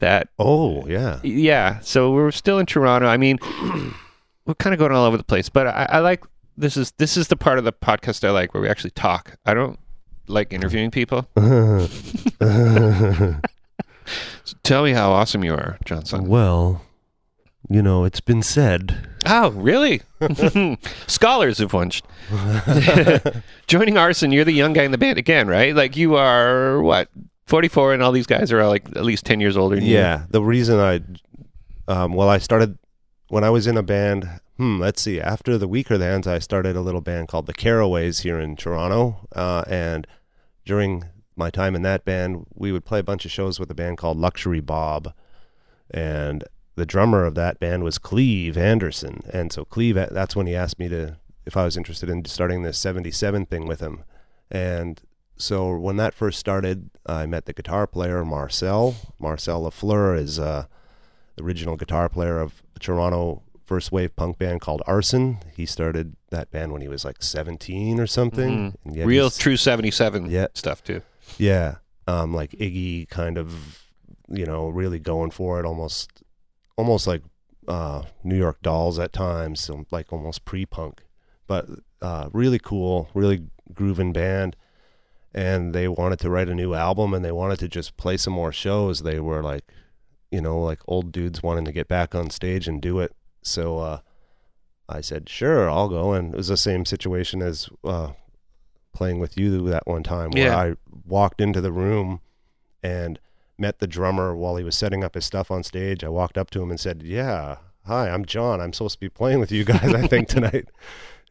[0.00, 1.18] That Oh, yeah.
[1.24, 1.80] yeah.
[1.80, 3.08] So we're still in Toronto.
[3.08, 3.38] I mean,
[4.46, 6.24] we're kind of going all over the place, but I, I like
[6.56, 9.36] this is this is the part of the podcast I like where we actually talk.
[9.44, 9.78] I don't
[10.28, 11.26] like interviewing people.
[11.36, 11.88] So
[14.62, 16.26] tell me how awesome you are, Johnson.
[16.28, 16.82] well,
[17.68, 19.08] you know, it's been said.
[19.26, 20.02] Oh, really?
[21.06, 22.00] Scholars have once.
[23.66, 25.74] Joining Arson, you're the young guy in the band again, right?
[25.74, 27.08] Like you are what,
[27.46, 29.94] 44, and all these guys are all like at least 10 years older than you.
[29.94, 30.24] Yeah.
[30.30, 31.00] The reason I,
[31.92, 32.78] um, well, I started
[33.28, 34.28] when I was in a band.
[34.56, 34.80] Hmm.
[34.80, 35.20] Let's see.
[35.20, 39.28] After the Weakerthans, I started a little band called the Caraways here in Toronto.
[39.32, 40.06] Uh, and
[40.68, 41.02] during
[41.34, 43.96] my time in that band, we would play a bunch of shows with a band
[43.96, 45.14] called Luxury Bob,
[45.90, 46.44] and
[46.76, 49.22] the drummer of that band was Cleave Anderson.
[49.32, 51.16] And so Cleave, that's when he asked me to
[51.46, 54.04] if I was interested in starting this '77 thing with him.
[54.50, 55.00] And
[55.38, 58.94] so when that first started, I met the guitar player Marcel.
[59.18, 60.66] Marcel Lafleur is uh,
[61.36, 65.38] the original guitar player of Toronto first wave punk band called Arson.
[65.54, 68.76] He started that band when he was like 17 or something.
[68.90, 70.46] Yet Real true 77 Yeah.
[70.54, 71.02] stuff, too.
[71.36, 73.78] yeah, um, like Iggy, kind of,
[74.28, 76.22] you know, really going for it, almost,
[76.76, 77.22] almost like
[77.68, 81.02] uh, New York Dolls at times, so like almost pre-punk,
[81.46, 81.66] but
[82.00, 83.42] uh, really cool, really
[83.74, 84.56] grooving band.
[85.34, 88.32] And they wanted to write a new album, and they wanted to just play some
[88.32, 89.02] more shows.
[89.02, 89.64] They were like,
[90.30, 93.14] you know, like old dudes wanting to get back on stage and do it.
[93.42, 93.98] So uh,
[94.88, 96.12] I said, sure, I'll go.
[96.12, 98.12] And it was the same situation as uh,
[98.92, 100.56] playing with you that one time where Yeah.
[100.56, 100.74] I
[101.06, 102.20] walked into the room
[102.82, 103.18] and
[103.58, 106.04] met the drummer while he was setting up his stuff on stage.
[106.04, 108.60] I walked up to him and said, "Yeah, hi, I'm John.
[108.60, 110.68] I'm supposed to be playing with you guys, I think tonight."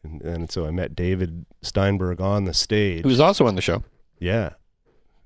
[0.04, 3.02] And, and so I met David Steinberg on the stage.
[3.02, 3.82] Who was also on the show.
[4.20, 4.50] yeah,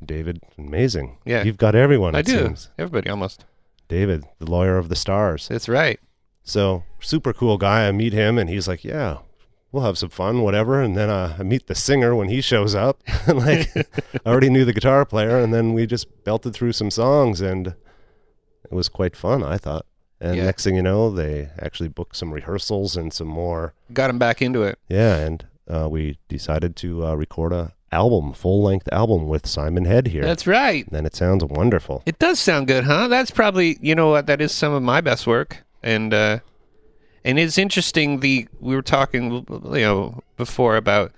[0.03, 1.18] David, amazing.
[1.26, 1.43] Yeah.
[1.43, 2.14] you've got everyone.
[2.14, 2.39] I it do.
[2.39, 2.70] seems.
[2.78, 3.45] Everybody almost.
[3.89, 5.47] David, the lawyer of the stars.
[5.49, 6.01] That's right.
[6.45, 7.86] So super cool guy.
[7.88, 9.18] I meet him and he's like, "Yeah,
[9.70, 12.74] we'll have some fun, whatever." And then uh, I meet the singer when he shows
[12.74, 13.01] up.
[13.28, 17.40] like I already knew the guitar player, and then we just belted through some songs,
[17.40, 19.43] and it was quite fun.
[19.43, 19.86] I thought.
[20.20, 20.45] And Yeah.
[20.45, 23.74] next thing you know, they actually booked some rehearsals and some more.
[23.93, 24.78] Got him back into it.
[24.88, 29.84] Yeah, and uh, we decided to uh, record a album, full length album with Simon
[29.84, 30.22] Head here.
[30.22, 30.86] That's right.
[30.93, 32.03] and it sounds wonderful.
[32.07, 33.09] It does sound good, huh?
[33.09, 36.39] That's probably you know what that is some of my best work, and uh,
[37.24, 38.20] and it's interesting.
[38.20, 41.12] The we were talking, you know, before about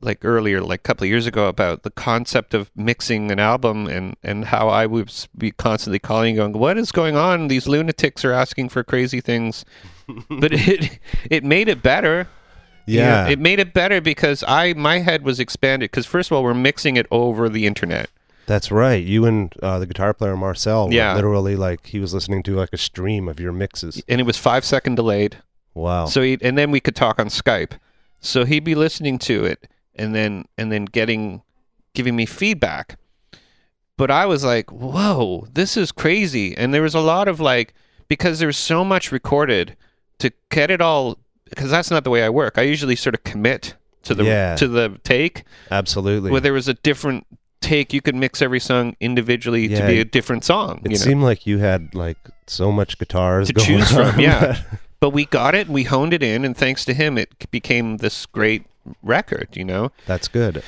[0.00, 3.86] like earlier, like a couple of years ago, about the concept of mixing an album
[3.86, 7.48] and and how I would be constantly calling, going, "What is going on?
[7.48, 9.64] These lunatics are asking for crazy things,"
[10.28, 10.98] but it
[11.30, 12.28] it made it better.
[12.86, 16.30] You know, Yeah, it made it better because I my head was expanded because first
[16.30, 18.10] of all we're mixing it over the internet.
[18.46, 19.02] That's right.
[19.04, 21.14] You and uh, the guitar player Marcel, were Yeah.
[21.14, 24.02] literally like he was listening to like a stream of your mixes.
[24.08, 25.38] and it was five second delayed.
[25.74, 26.06] Wow.
[26.06, 27.72] So he, and then we could talk on Skype.
[28.20, 31.42] So he'd be listening to it and then and then getting
[31.94, 32.98] giving me feedback.
[33.96, 37.74] But I was like, "Whoa, this is crazy." And there was a lot of like
[38.08, 39.76] because there was so much recorded
[40.18, 41.18] to get it all
[41.48, 42.58] because that's not the way I work.
[42.58, 44.56] I usually sort of commit to the Yeah.
[44.56, 46.30] to the take Absolutely.
[46.30, 47.26] where there was a different
[47.64, 51.04] take you could mix every song individually to be a different song, it you know.
[51.04, 54.60] seemed like you had like so much guitars To choose from, yeah.
[55.00, 57.98] but we got it and we honed it in and thanks to him it became
[57.98, 58.64] this great
[59.02, 60.62] record you know That's good.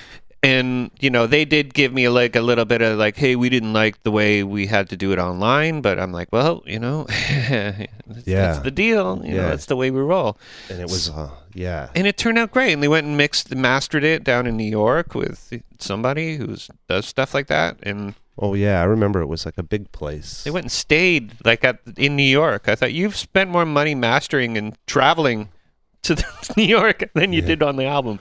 [0.47, 3.49] And you know they did give me like a little bit of like hey we
[3.49, 6.79] didn't like the way we had to do it online but i'm like well you
[6.79, 7.05] know
[7.51, 8.47] that's, Yeah.
[8.47, 10.39] that's the deal you know that's the way we roll
[10.71, 11.89] And it was, uh, yeah.
[11.95, 14.71] and it turned out great and they went and mixed mastered it down in new
[14.71, 16.57] york with somebody who
[16.89, 18.83] does stuff like that and Oh, yeah.
[18.83, 20.45] I remember it was like a big place.
[20.45, 23.95] they went and stayed like at in new york i thought you've spent more money
[23.95, 25.49] mastering and traveling
[26.03, 26.13] to
[26.57, 27.47] new york than you Yeah.
[27.49, 28.21] did on the album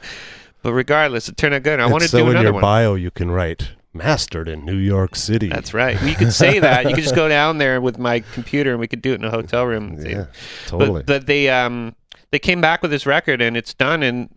[0.66, 2.62] but regardless it turned out good i want to so do in another your one
[2.62, 5.48] bio, you can write mastered in New York City.
[5.48, 5.96] That's right.
[6.04, 6.84] You could say that.
[6.90, 9.24] You could just go down there with my computer and we could do it in
[9.24, 9.98] a hotel room.
[10.06, 10.26] Yeah,
[10.68, 11.00] totally.
[11.04, 11.96] But, but they um
[12.32, 14.30] they came back with this record and it's done and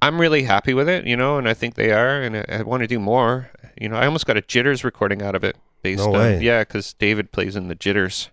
[0.00, 2.62] I'm really happy with it, you know, and I think they are, and I, I
[2.62, 3.50] want to do more.
[3.80, 5.56] You know, I almost got a Jitters recording out of it.
[5.82, 6.40] Based No on, way.
[6.40, 8.30] yeah, because David plays in the Jitters.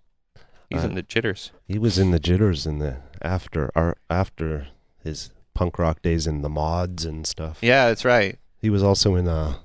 [0.70, 1.52] He's Uh, in the Jitters.
[1.68, 4.68] he was in the jitters in the after our, after
[5.04, 7.58] his punk rock days in the mods and stuff.
[7.62, 8.38] Yeah, that's right.
[8.62, 9.56] He was also in uh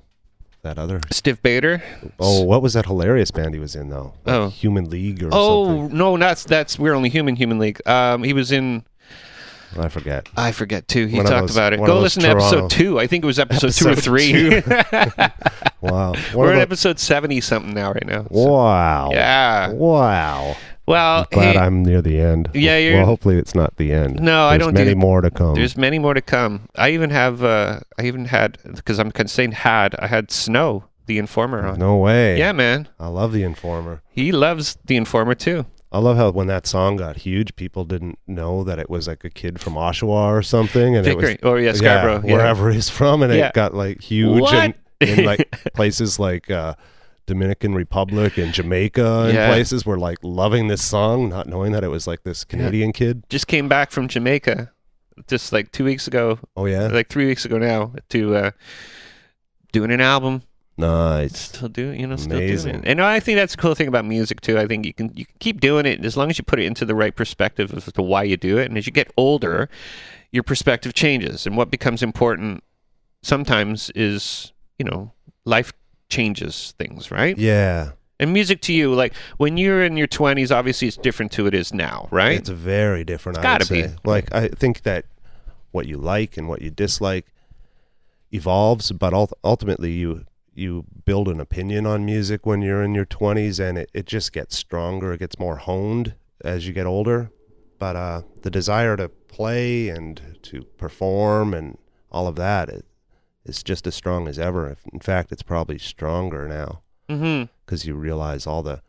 [0.63, 1.83] that other Stiff Bader.
[2.19, 4.13] Oh, what was that hilarious band he was in though?
[4.25, 4.49] Like Oh.
[4.49, 5.39] Human League or something?
[5.39, 5.97] Oh something.
[5.97, 7.35] no, that's that's we're only human.
[7.35, 7.85] Human League.
[7.87, 8.83] Um, he was in.
[9.77, 10.29] I forget.
[10.37, 11.05] I forget too.
[11.07, 11.77] He One talked those- about it.
[11.83, 12.99] Go listen to episode two.
[12.99, 14.61] I think it was episode, two or Episode three.
[15.81, 16.13] Wow.
[16.13, 18.23] One We're at episode seventy something now, right now.
[18.23, 19.09] So- wow.
[19.11, 19.71] Yeah.
[19.73, 20.55] Wow.
[20.85, 22.49] Well, I'm Glad hey, I'm near the end.
[22.53, 24.19] Yeah, you're- Well, hopefully it's not the end.
[24.19, 25.55] No, I don't Many do- more to come.
[25.55, 26.67] there's many more to come.
[26.75, 27.43] I even have.
[27.43, 29.95] Uh, I even had because I'm saying had.
[29.99, 31.79] I had Snow, the Informer, on.
[31.79, 32.37] No way.
[32.37, 32.89] Yeah, man.
[32.99, 34.01] I love the Informer.
[34.11, 35.65] He loves the Informer too.
[35.91, 39.23] I love how when that song got huge, people didn't know that it was like
[39.23, 41.37] a kid from Oshawa or something, and it was Pickering.
[41.43, 42.23] Oh yeah, Scarborough.
[42.25, 42.33] Yeah.
[42.35, 43.47] wherever he's from, and Yeah.
[43.49, 44.75] it got like huge What?
[44.99, 46.73] in, in like places like uh,
[47.25, 49.47] Dominican Republic and Jamaica and Yeah.
[49.47, 53.23] places were like loving this song, not knowing that it was like this Canadian kid.
[53.29, 54.71] Just came back from Jamaica,
[55.27, 58.51] just like two weeks ago, Oh yeah, like three weeks ago now, to uh,
[59.71, 60.43] doing an album.
[60.77, 61.37] nice.
[61.39, 62.71] Still doing, you know, still Amazing.
[62.71, 62.89] doing it.
[62.89, 64.57] And I think that's the cool thing about music too.
[64.59, 66.65] I think you can you can keep doing it as long as you put it
[66.65, 68.65] into the right perspective as to why you do it.
[68.69, 69.69] And as you get older,
[70.31, 72.63] your perspective changes, and what becomes important
[73.21, 75.11] sometimes is you know
[75.45, 75.71] life
[76.17, 77.37] changes things, right?
[77.37, 81.47] Yeah, And music to you, like when you're in your twenties, obviously it's different to
[81.47, 82.37] it is now, right?
[82.39, 83.37] it's very different.
[83.37, 83.81] It's I gotta be.
[83.83, 83.95] say.
[84.05, 85.05] Like I think that
[85.71, 87.25] what you like and what you dislike
[88.31, 93.07] evolves, but ul- ultimately you you build an opinion on music when you're in your
[93.07, 95.13] 20s, and it, it just gets stronger.
[95.13, 96.13] It gets more honed
[96.45, 97.31] as you get older.
[97.79, 101.77] But uh, the desire to play and to perform and
[102.11, 102.83] all of that is
[103.45, 104.77] is just as strong as ever.
[104.91, 107.45] In fact, it's probably stronger now mm-hmm.
[107.65, 108.81] because you realize all the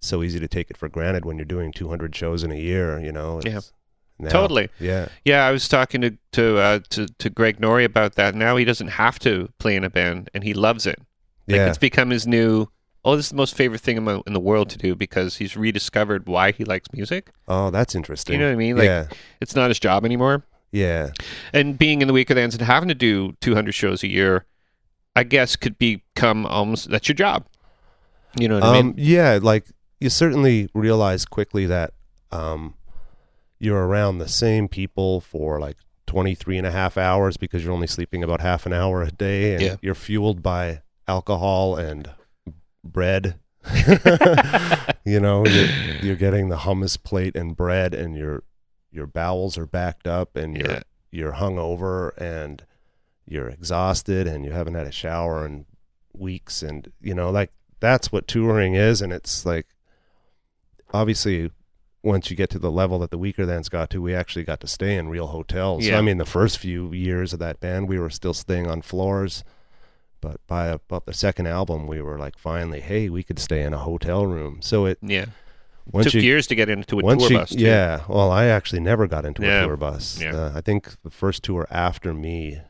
[0.00, 3.00] so easy to take it for granted when you're doing 200 shows in a year
[3.00, 3.60] you know Yeah.
[4.20, 4.68] Now- Totally.
[4.80, 8.34] yeah Yeah, I was talking to to, uh, to to Greg Norrie about that.
[8.34, 10.98] Now he doesn't have to play in a band, and he loves it.
[11.46, 12.68] Like yeah it's become his new.
[13.04, 15.36] Oh, this is the most favorite thing in, my, in the world to do because
[15.36, 17.30] he's rediscovered why he likes music.
[17.46, 18.76] oh that's interesting You know what I mean?
[18.76, 19.06] Like yeah
[19.40, 20.44] it's not his job anymore.
[20.72, 21.10] Yeah
[21.52, 24.44] And being in the Weakerthans and having to do 200 shows a year,
[25.16, 27.46] I guess could become almost that's your job.
[28.38, 28.94] You know what I um mean?
[28.98, 29.66] yeah like
[30.00, 31.92] you certainly realize quickly that
[32.30, 32.74] um
[33.58, 37.86] you're around the same people for like 23 and a half hours because you're only
[37.88, 39.76] sleeping about half an hour a day and Yeah.
[39.82, 42.10] you're fueled by alcohol and
[42.84, 43.38] bread
[45.04, 45.66] you know you're,
[46.02, 48.42] you're getting the hummus plate and bread and your
[48.90, 50.82] your bowels are backed up and you're Yeah.
[51.10, 52.64] you're hungover and
[53.26, 55.66] you're exhausted and you haven't had a shower in
[56.14, 59.66] weeks and you know like that's what touring is and it's like
[60.92, 61.50] obviously
[62.02, 64.66] once you get to the level that the Weakerthans got to we actually got to
[64.66, 65.98] stay in real hotels Yeah.
[65.98, 69.44] i mean the first few years of that band we were still staying on floors
[70.20, 73.72] but by about the second album we were like finally hey we could stay in
[73.74, 75.26] a hotel room so it Yeah.
[75.92, 77.50] Once Took you years to get into a tour you, bus.
[77.50, 77.58] Too.
[77.64, 79.62] yeah well i actually never got into Yeah.
[79.62, 80.34] a tour bus Yeah.
[80.36, 82.60] uh, i think the first tour after me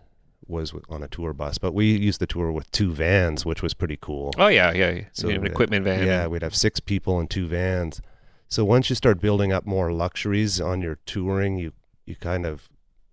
[0.47, 3.75] was on a tour bus but we used the tour with two vans which was
[3.75, 5.03] pretty cool Oh yeah, yeah.
[5.12, 6.07] So So an equipment van.
[6.07, 8.01] yeah we'd have six people in two vans
[8.49, 11.73] so once you start building up more luxuries on your touring you
[12.07, 12.69] you kind of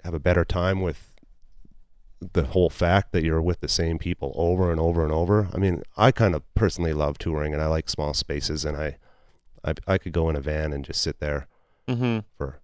[0.05, 1.11] have a better time with
[2.33, 5.57] the whole fact that you're with the same people over and over and over i
[5.57, 8.97] mean i kind of personally love touring and i like small spaces and i
[9.65, 11.47] i, I could go in a van and just sit there
[11.89, 12.59] hmm for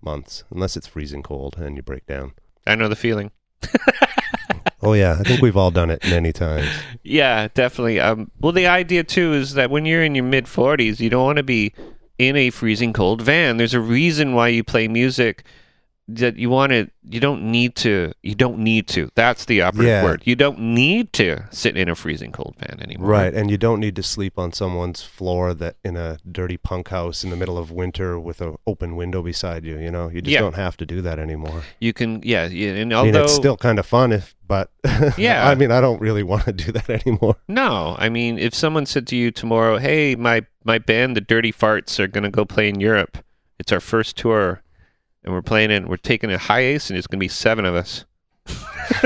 [0.00, 2.32] months unless it's freezing cold and you break down
[2.66, 3.30] I know the feeling.
[4.82, 6.68] oh yeah i think we've all done it many times
[7.02, 8.00] Yeah, definitely.
[8.00, 11.24] Um, well, the idea too is that when you're in your mid 40s, you don't
[11.24, 11.72] want to be
[12.18, 13.56] in a freezing cold van.
[13.58, 15.44] There's a reason why you play music
[16.06, 19.88] that you want to you don't need to you don't need to that's the operative
[19.88, 20.04] Yeah.
[20.04, 23.56] word you don't need to sit in a freezing cold van anymore Right, and you
[23.56, 27.36] don't need to sleep on someone's floor that in a dirty punk house in the
[27.36, 29.78] middle of winter with an open window beside you.
[29.78, 30.40] You know, you just Yeah.
[30.40, 31.62] don't have to do that anymore.
[31.80, 34.70] you can yeah, yeah and I mean, it's still kind of fun if, but
[35.16, 35.48] Yeah.
[35.48, 37.36] I mean, I don't really want to do that anymore.
[37.48, 41.52] no i mean if someone said to you tomorrow hey my my band the dirty
[41.52, 43.18] farts are going to go play in europe
[43.58, 44.60] it's our first tour
[45.24, 47.74] and we're playing it we're taking a HiAce and it's going to be seven of
[47.74, 48.04] us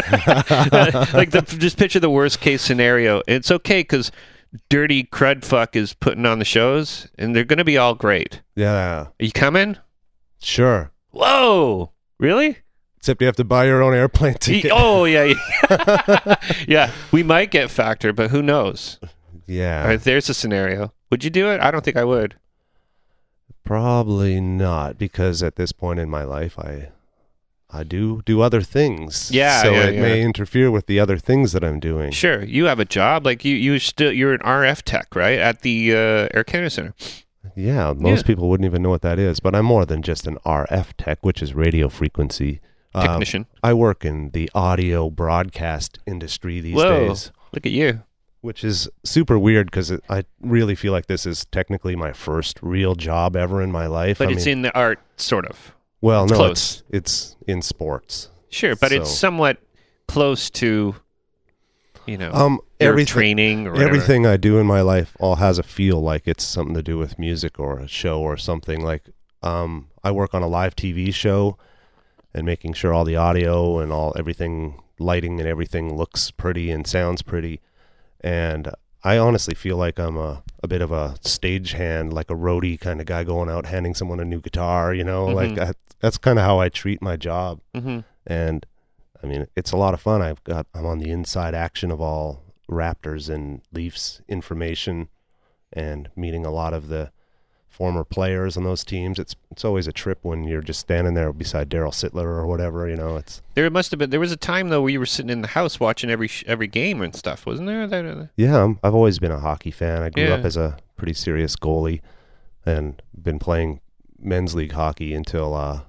[1.15, 3.23] like the, just picture the worst case scenario.
[3.29, 4.11] It's okay because
[4.69, 8.43] Dirty Crud Fuck is putting on the shows, and they're going to be all great.
[8.57, 9.77] Yeah, Are you coming?
[10.41, 10.91] sure.
[11.11, 12.59] Whoa, really?
[12.97, 14.73] Except you have to buy your own airplane ticket.
[14.75, 15.35] Oh yeah,
[15.71, 16.35] yeah.
[16.69, 16.93] yeah.
[17.13, 18.99] We might get Factor, but who knows?
[19.47, 20.93] yeah, right, there's a scenario.
[21.11, 21.61] Would you do it?
[21.61, 22.35] I don't think I would.
[23.69, 26.89] Probably not because at this point in my life, I.
[27.71, 29.31] I do do other things.
[29.31, 32.13] Yeah, So yeah, it may interfere with the other things that I'm doing.
[32.13, 33.27] Sure, you have a job.
[33.27, 35.39] Like you, you still you're an RF tech, right?
[35.39, 36.95] At the uh, Air Canada Center.
[37.55, 38.27] Yeah, most Yeah.
[38.27, 41.19] people wouldn't even know what that is, but I'm more than just an RF tech,
[41.21, 42.61] which is radio frequency.
[42.95, 43.45] Um, Technician.
[43.63, 47.09] I work in the audio broadcast industry these Whoa.
[47.09, 48.03] days, Look at you.
[48.41, 52.95] Which is super weird because I really feel like this is technically my first real
[52.95, 54.19] job ever in my life.
[54.19, 55.75] But I it's mean, in the art, sort of.
[56.01, 56.51] well, it's no, close.
[56.51, 58.29] it's it's in sports.
[58.51, 59.59] Sure, but it's somewhat
[60.07, 60.95] close to,
[62.07, 63.89] you know, Um, everything, training or whatever.
[63.91, 66.97] everything I do in my life all has a feel like it's something to do
[66.97, 68.81] with music or a show or something.
[68.83, 69.03] Like,
[69.43, 71.59] um, I work on a live TV show
[72.33, 76.87] and making sure all the audio and all everything, lighting and everything looks pretty and
[76.87, 77.61] sounds pretty.
[78.21, 78.71] And
[79.05, 83.01] I honestly feel like I'm a, a bit of a stagehand, like a roadie kind
[83.01, 85.57] of guy going out handing someone a new guitar, you know, like Mhm.
[85.57, 88.67] that, that's kind of how I treat my job hmm and
[89.23, 90.21] I mean it's a lot of fun.
[90.23, 95.09] I've got I'm on the inside action of all Raptors and Leafs information
[95.73, 97.11] and meeting a lot of the
[97.79, 99.19] former players on those teams.
[99.19, 102.89] It's it's always a trip when you're just standing there beside Darryl Sittler or whatever.
[102.89, 104.11] You know, it's There must have been.
[104.11, 106.67] There was a time though where you were sitting in the house watching every every
[106.67, 107.87] game and stuff, wasn't there?
[107.87, 108.65] That, uh, yeah.
[108.65, 110.03] I'm, I've always been a hockey fan.
[110.03, 110.35] I grew Yeah.
[110.35, 112.01] up as a pretty serious goalie
[112.67, 113.81] and been playing
[114.19, 115.83] men's league hockey until uh,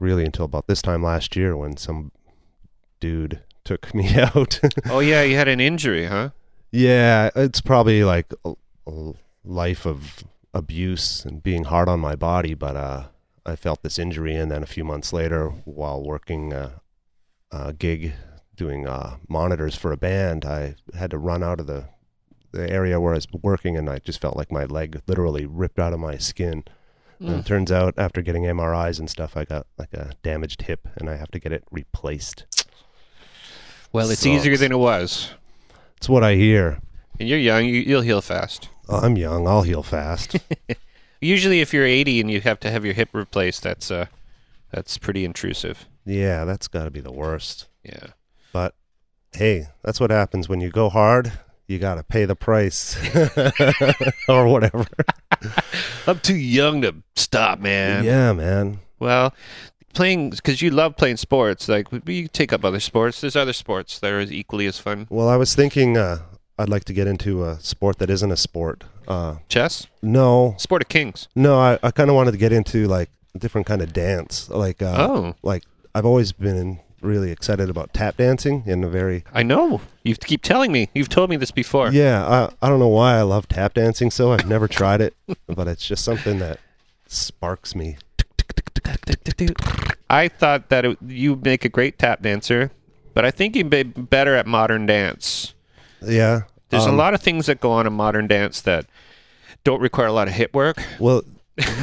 [0.00, 2.10] really until about this time last year when some
[3.00, 4.60] dude took me out.
[4.90, 6.30] oh yeah, you had an injury, huh?
[6.72, 8.54] Yeah, it's probably like a,
[8.86, 9.12] a
[9.44, 10.24] life of
[10.56, 13.04] abuse and being hard on my body, but uh,
[13.44, 16.78] I felt this injury, and then a few months later, while working uh,
[17.52, 18.14] a gig
[18.56, 21.84] doing uh, monitors for a band, I had to run out of the
[22.52, 25.78] the area where I was working, and I just felt like my leg literally ripped
[25.78, 26.64] out of my skin.
[27.20, 27.38] And Mm.
[27.40, 31.08] it turns out, after getting MRIs and stuff, I got like a damaged hip, and
[31.10, 32.44] I have to get it replaced.
[33.92, 34.26] Well, it's Sucks.
[34.26, 35.30] easier than it was.
[35.98, 36.80] It's what I hear.
[37.18, 37.64] And you're young.
[37.66, 38.68] You, you'll heal fast.
[38.88, 39.46] I'm young.
[39.48, 40.36] I'll heal fast.
[41.20, 44.06] Usually, if you're 80 and you have to have your hip replaced, that's uh,
[44.70, 45.86] that's pretty intrusive.
[46.04, 47.66] yeah, that's got to be the worst.
[47.82, 48.08] Yeah.
[48.52, 48.74] But
[49.32, 51.32] hey, that's what happens when you go hard.
[51.66, 52.96] You got to pay the price
[54.28, 54.86] or whatever.
[56.06, 58.04] I'm too young to stop, man.
[58.04, 58.78] yeah, man.
[59.00, 59.34] Well,
[59.94, 61.68] playing because you love playing sports.
[61.68, 63.20] Like we you take up other sports.
[63.20, 65.06] There's other sports that are equally as fun.
[65.10, 66.18] Well, I was thinking uh,
[66.58, 68.84] I'd like to get into a sport that isn't a sport.
[69.06, 71.28] Uh, Chess, no, sport of kings.
[71.34, 74.48] no, I, I kind of wanted to get into like a different kind of dance.
[74.48, 75.62] Like, uh, oh, like
[75.94, 79.80] I've always been really excited about tap dancing in a very I know.
[80.02, 80.88] You keep telling me.
[80.94, 81.90] You've told me this before.
[81.92, 82.26] yeah.
[82.26, 84.32] I I don't know why I love tap dancing so.
[84.32, 85.14] I've never tried it,
[85.46, 86.58] but it's just something that
[87.06, 87.98] sparks me.
[90.08, 92.70] I thought that it, you would make a great tap dancer,
[93.14, 95.54] but I think you'd be better at modern dance.
[96.02, 96.42] Yeah.
[96.68, 98.86] There's a um, lot of things that go on in modern dance that
[99.64, 100.82] don't require a lot of hip work.
[100.98, 101.22] Well,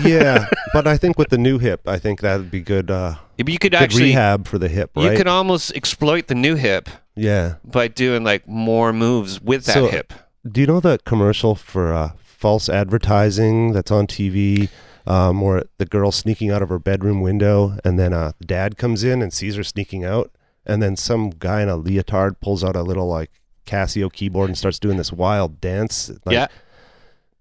[0.03, 2.91] yeah, but I think with the new hip, I think that'd be good.
[2.91, 5.11] Uh, you could actually, rehab for the hip, right?
[5.11, 7.55] you could almost exploit the new hip yeah.
[7.63, 10.13] by doing like more moves with that So- hip.
[10.45, 14.69] Do you know the commercial for uh, false advertising that's on TV?
[15.05, 19.03] Um, where the girl sneaking out of her bedroom window, and then uh, dad comes
[19.03, 20.31] in and sees her sneaking out,
[20.65, 23.29] and then some guy in a leotard pulls out a little like
[23.65, 26.09] Casio keyboard and starts doing this wild dance.
[26.25, 26.47] Like, yeah,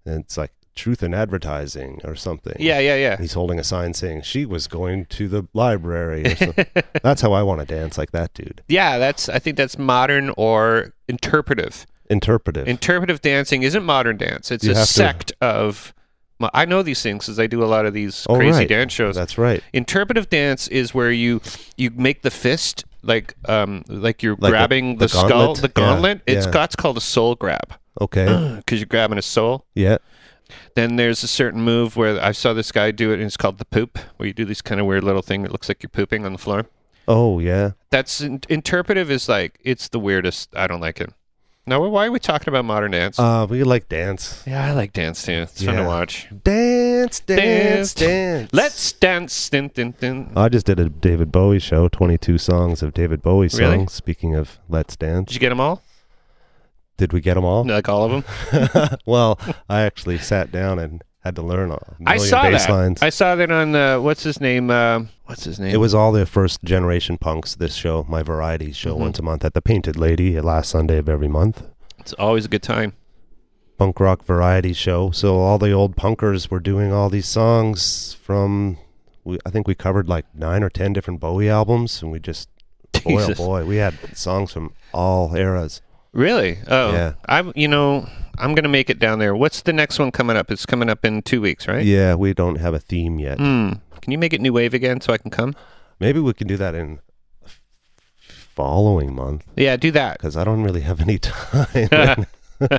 [0.05, 2.55] and it's like truth in advertising or something.
[2.59, 3.17] yeah, yeah, yeah.
[3.17, 6.25] He's holding a sign saying she was going to the library.
[6.25, 6.65] Or something.
[7.03, 8.63] that's how I want to dance like that dude.
[8.67, 9.29] Yeah, that's.
[9.29, 11.85] I think that's modern or interpretive.
[12.09, 12.67] Interpretive.
[12.67, 14.51] Interpretive dancing isn't modern dance.
[14.51, 15.93] It's You a have to- sect of
[16.39, 18.67] Well, I know these things because I do a lot of these Oh, crazy right.
[18.69, 19.15] dance shows.
[19.15, 19.63] That's right.
[19.73, 21.39] Interpretive dance is where you
[21.77, 25.61] you make the fist like um like you're Like grabbing the, the skull, gauntlet?
[25.73, 26.21] the Yeah, gauntlet.
[26.25, 26.67] It's yeah.
[26.77, 28.25] called a soul grab Okay.
[28.57, 29.65] because you're grabbing a soul.
[29.75, 29.97] yeah.
[30.75, 33.57] Then there's a certain move where I saw this guy do it, and it's called
[33.57, 35.89] the poop, where you do this kind of weird little thing that looks like you're
[35.89, 36.65] pooping on the floor.
[37.07, 37.71] Oh yeah.
[37.89, 40.55] That's in- interpretive is like it's the weirdest.
[40.55, 41.11] I don't like it.
[41.65, 43.17] Now, why are we talking about modern dance?
[43.17, 44.43] Uh, we like dance.
[44.45, 45.31] yeah, I like dance too.
[45.43, 45.87] It's fun to yeah.
[45.87, 46.27] watch.
[46.43, 47.39] Dance, Dance.
[47.39, 48.49] dance, dance.
[48.51, 49.49] Let's dance.
[49.49, 50.33] Dun, dun, dun.
[50.35, 53.61] I just did a David Bowie show, 22 songs of David Bowie songs.
[53.61, 53.87] Really?
[53.87, 55.13] Speaking of Let's dance.
[55.13, 55.81] Did Dance, you get them all?
[56.97, 57.63] did we get them all?
[57.65, 58.97] Like all of them?
[59.05, 59.39] well,
[59.69, 62.71] I actually sat down and had to learn a million I saw bass that.
[62.71, 63.01] lines.
[63.01, 64.69] I saw that on uh, what's his name?
[64.69, 65.73] Uh, what's his name?
[65.73, 67.55] It was all the first generation punks.
[67.55, 68.99] This show, my variety show, Mhm.
[68.99, 71.63] once a month at the Painted Lady, last Sunday of every month.
[71.99, 72.93] It's always a good time.
[73.77, 75.11] Punk rock variety show.
[75.11, 78.77] So all the old punkers were doing all these songs from.
[79.23, 82.49] We, I think we covered like nine or ten different Bowie albums, and we just
[83.05, 85.81] boy oh boy, we had songs from all eras.
[86.11, 86.59] Really?
[86.67, 87.13] Oh, Yeah.
[87.27, 87.51] I'm.
[87.55, 88.07] You know,
[88.37, 89.35] I'm gonna make it down there.
[89.35, 90.49] What's the next one coming up?
[90.51, 91.83] It's coming up in two weeks, right?
[91.85, 93.37] Yeah, we don't have a theme yet.
[93.37, 93.73] Hmm.
[94.01, 95.55] Can you make it new wave again so I can come?
[95.99, 96.99] Maybe we can do that in
[98.55, 100.17] following month Yeah, do that.
[100.17, 102.25] because I don't really have any time.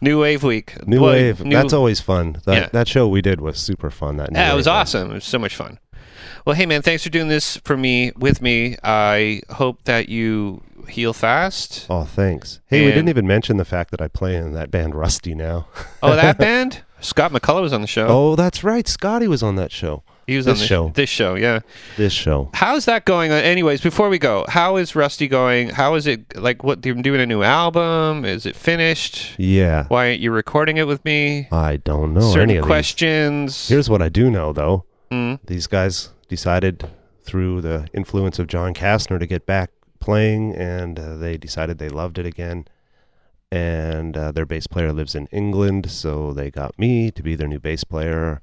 [0.00, 0.86] New wave week.
[0.86, 1.44] New Boy, wave.
[1.44, 2.40] new- That's always fun.
[2.46, 2.68] That Yeah.
[2.72, 4.16] that show we did was super fun.
[4.16, 4.76] That New Yeah, it was one.
[4.76, 5.10] awesome.
[5.10, 5.78] It was so much fun.
[6.46, 8.76] Well, hey man, thanks for doing this for me with me.
[8.82, 11.86] I hope that you heal fast.
[11.90, 12.60] Oh, thanks.
[12.66, 15.66] Hey, we didn't even mention the fact that I play in that band Rusty now.
[16.02, 16.82] Oh, that band?
[17.00, 18.06] Scott McCullough was on the show.
[18.08, 18.86] Oh, that's right.
[18.86, 20.02] Scotty was on that show.
[20.26, 20.88] he was this on the show.
[20.94, 21.60] This show, yeah.
[21.96, 22.50] This show.
[22.52, 23.30] How's that going?
[23.32, 25.70] Anyways, before we go, how is Rusty going?
[25.70, 26.62] How is it like?
[26.62, 28.26] What you're doing a new album?
[28.26, 29.34] Is it finished?
[29.38, 29.86] Yeah.
[29.88, 31.48] Why aren't you recording it with me?
[31.50, 32.68] I don't know Certain any of these.
[32.68, 33.68] questions.
[33.68, 34.84] Here's what I do know, though.
[35.10, 35.40] Mm.
[35.46, 36.86] These guys decided
[37.22, 39.70] through the influence of John Kastner to get back
[40.00, 42.66] playing, and uh, they decided they loved it again.
[43.52, 47.48] And uh, their bass player lives in England, so they got me to be their
[47.48, 48.42] new bass player.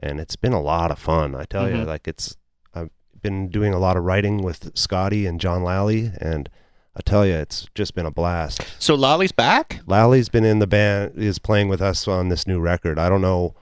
[0.00, 1.78] And it's been a lot of fun, I tell you.
[1.78, 1.86] Mhm.
[1.86, 2.36] Like it's,
[2.72, 6.48] I've been doing a lot of writing with Scotty and John Lally, and
[6.94, 8.62] I tell you, it's just been a blast.
[8.78, 9.80] So Lally's back.
[9.86, 12.96] Lally's been in the band, is playing with us on this new record.
[12.98, 13.54] I don't know,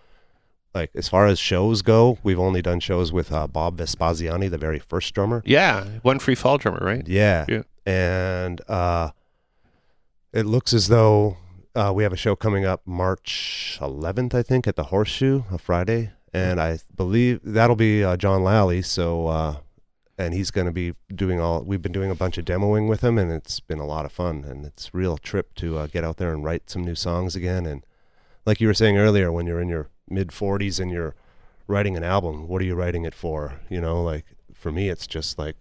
[0.77, 4.59] like as far as shows go, we've only done shows with uh, Bob Vespaziani, the
[4.59, 5.43] very first drummer.
[5.45, 7.07] Yeah, one free fall drummer, right?
[7.09, 7.63] Yeah, Yeah.
[7.87, 9.11] and uh,
[10.33, 11.37] it looks as though
[11.75, 15.59] uh, we have a show coming up March 11th, I think, at the Horseshoe, a
[15.59, 18.83] Friday, and I believe that'll be uh, John Lally.
[18.83, 19.27] So.
[19.29, 19.57] Uh,
[20.19, 21.63] and he's going to be doing all.
[21.63, 24.13] We've been doing a bunch of demoing with him, and it's been a lot of
[24.13, 24.45] fun.
[24.49, 27.37] And it's a real trip to uh, get out there and write some new songs
[27.37, 27.67] again.
[27.67, 27.85] And
[28.47, 31.15] like you were saying earlier, when you're in your mid 40s and you're
[31.67, 33.61] writing an album, what are you writing it for?
[33.69, 35.57] You know, like for me, it's just like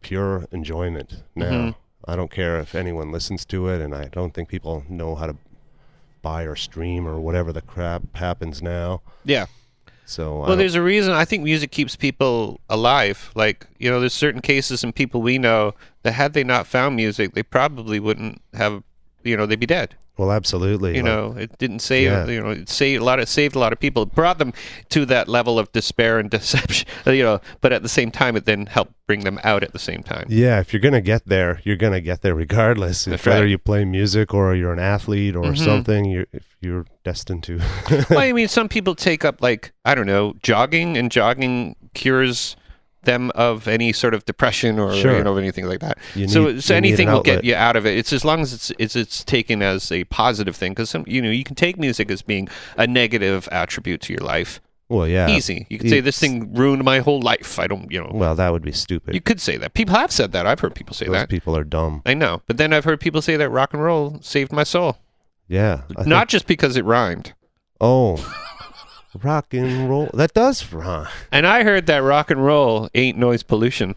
[0.00, 1.22] pure enjoyment.
[1.34, 1.74] Now, Mhm.
[2.06, 5.26] I don't care if anyone listens to it, and I don't think people know how
[5.26, 5.36] to
[6.22, 9.02] buy or stream or whatever the crap happens now.
[9.24, 9.46] Yeah.
[10.06, 11.12] So, Well, there's a reason.
[11.12, 13.30] I think music keeps people alive.
[13.34, 16.96] Like you know, there's certain cases and people we know that had they not found
[16.96, 18.82] music, they probably wouldn't have.
[19.22, 19.96] You know, they'd be dead.
[20.18, 20.96] Well, absolutely.
[20.96, 22.10] You like- know, it didn't save.
[22.10, 22.26] Yeah.
[22.26, 23.20] You know, it saved a lot.
[23.20, 24.02] Of, saved a lot of people.
[24.02, 24.52] It brought them
[24.90, 26.86] to that level of despair and deception.
[27.06, 29.78] You know, but at the same time, it then helped bring them out at the
[29.78, 30.26] same time.
[30.28, 33.06] Yeah, if you're gonna get there, you're gonna get there regardless.
[33.06, 35.58] If That's whether you play music or you're an athlete or Mhm.
[35.64, 37.58] something, you're if you're destined to.
[38.10, 42.54] well, I mean, some people take up like I don't know, jogging, and jogging cures
[43.04, 45.16] them of any sort of depression or Sure.
[45.18, 45.98] you know anything like that.
[46.14, 47.96] You so, so anything an will get you out of it.
[47.96, 51.22] It's as long as it's it's it's taken as a positive thing because some you
[51.22, 54.60] know you can take music as being a negative attribute to your life.
[54.90, 55.28] well, yeah.
[55.28, 57.58] Easy, you could say this thing ruined my whole life.
[57.58, 59.14] I don't, you know, Well, that would be stupid.
[59.14, 59.74] you could say that.
[59.74, 60.46] People have said that.
[60.46, 61.28] I've heard people say Those that.
[61.28, 62.00] people are dumb.
[62.06, 64.96] I know, but then I've heard people say that rock and roll saved my soul,
[65.46, 65.82] Yeah.
[65.96, 67.34] I not think- just because it rhymed.
[67.80, 68.16] oh,
[69.22, 70.10] rock and roll.
[70.14, 71.08] That does rhyme.
[71.32, 73.94] And I heard that rock and roll ain't noise pollution.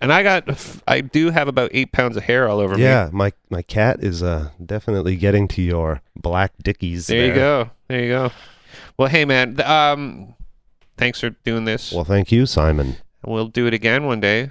[0.00, 2.82] And I got, I do have about eight pounds of hair all over me.
[2.82, 7.06] Yeah, my my cat is uh definitely getting to your black dickies.
[7.06, 7.70] There you go.
[7.88, 8.30] There you go.
[8.98, 9.56] Well, hey, man.
[9.56, 10.34] th- Um,
[10.98, 11.92] thanks for doing this.
[11.92, 12.96] Well, thank you, Simon.
[13.26, 14.50] we'll do it again one day.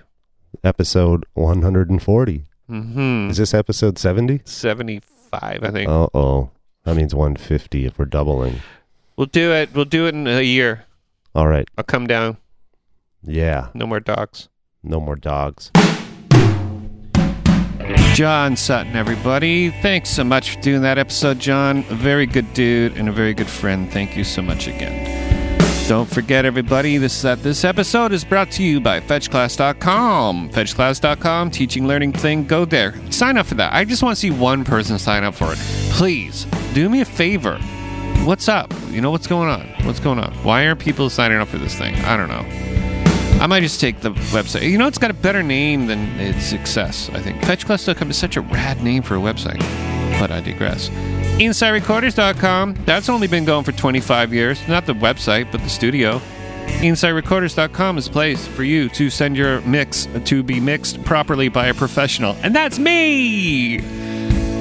[0.63, 2.45] Episode 140.
[2.69, 3.29] Mm-hmm.
[3.29, 4.41] Is this episode 70?
[4.45, 5.87] 75, I think.
[5.89, 6.49] Uh oh.
[6.85, 8.61] That means 150 if we're doubling.
[9.17, 9.73] We'll do it.
[9.73, 10.85] We'll do it in a year.
[11.33, 11.67] All right.
[11.77, 12.37] I'll come down.
[13.23, 13.69] Yeah.
[13.73, 14.49] No more dogs.
[14.83, 15.71] No more dogs.
[18.13, 19.71] John Sutton, everybody.
[19.81, 21.79] Thanks so much for doing that episode, John.
[21.89, 23.91] A very good dude and a very good friend.
[23.91, 25.11] Thank you so much again.
[25.87, 30.49] Don't forget, everybody, this that this episode is brought to you by FetchClass.com.
[30.49, 32.45] FetchClass.com, teaching, learning thing.
[32.45, 32.95] Go there.
[33.11, 33.73] Sign up for that.
[33.73, 35.59] I just want to see one person sign up for it.
[35.91, 37.59] Please, do me a favor.
[38.23, 38.73] What's up?
[38.89, 39.67] You know what's going on?
[39.85, 40.33] What's going on?
[40.43, 41.93] Why aren't people signing up for this thing?
[41.95, 42.43] I don't know.
[43.39, 44.69] I might just take the website.
[44.69, 47.39] You know, it's got a better name than its success, I think.
[47.41, 49.59] FetchClass.com is such a rad name for a website.
[50.19, 50.89] But I digress.
[51.37, 52.75] InsideRecorders.com.
[52.85, 54.65] That's only been going for 25 years.
[54.67, 56.19] Not the website, but the studio.
[56.79, 61.67] InsideRecorders.com is a place for you to send your mix to be mixed properly by
[61.67, 62.35] a professional.
[62.41, 63.79] And that's me!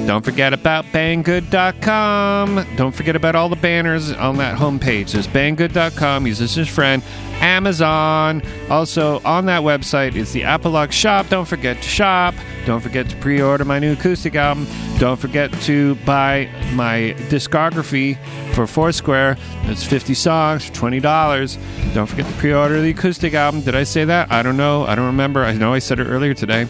[0.05, 2.65] Don't forget about banggood.com.
[2.75, 5.13] Don't forget about all the banners on that homepage.
[5.13, 6.27] There's banggood.com.
[6.27, 7.01] Use this as friend.
[7.39, 8.43] Amazon.
[8.69, 11.27] Also, on that website is the Apolog shop.
[11.29, 12.35] Don't forget to shop.
[12.67, 14.67] Don't forget to pre order my new acoustic album.
[14.99, 18.17] Don't forget to buy my discography
[18.53, 19.37] for Foursquare.
[19.63, 21.93] It's 50 songs for $20.
[21.95, 23.61] Don't forget to pre order the acoustic album.
[23.61, 24.31] Did I say that?
[24.31, 24.85] I don't know.
[24.85, 25.43] I don't remember.
[25.43, 26.67] I know I said it earlier today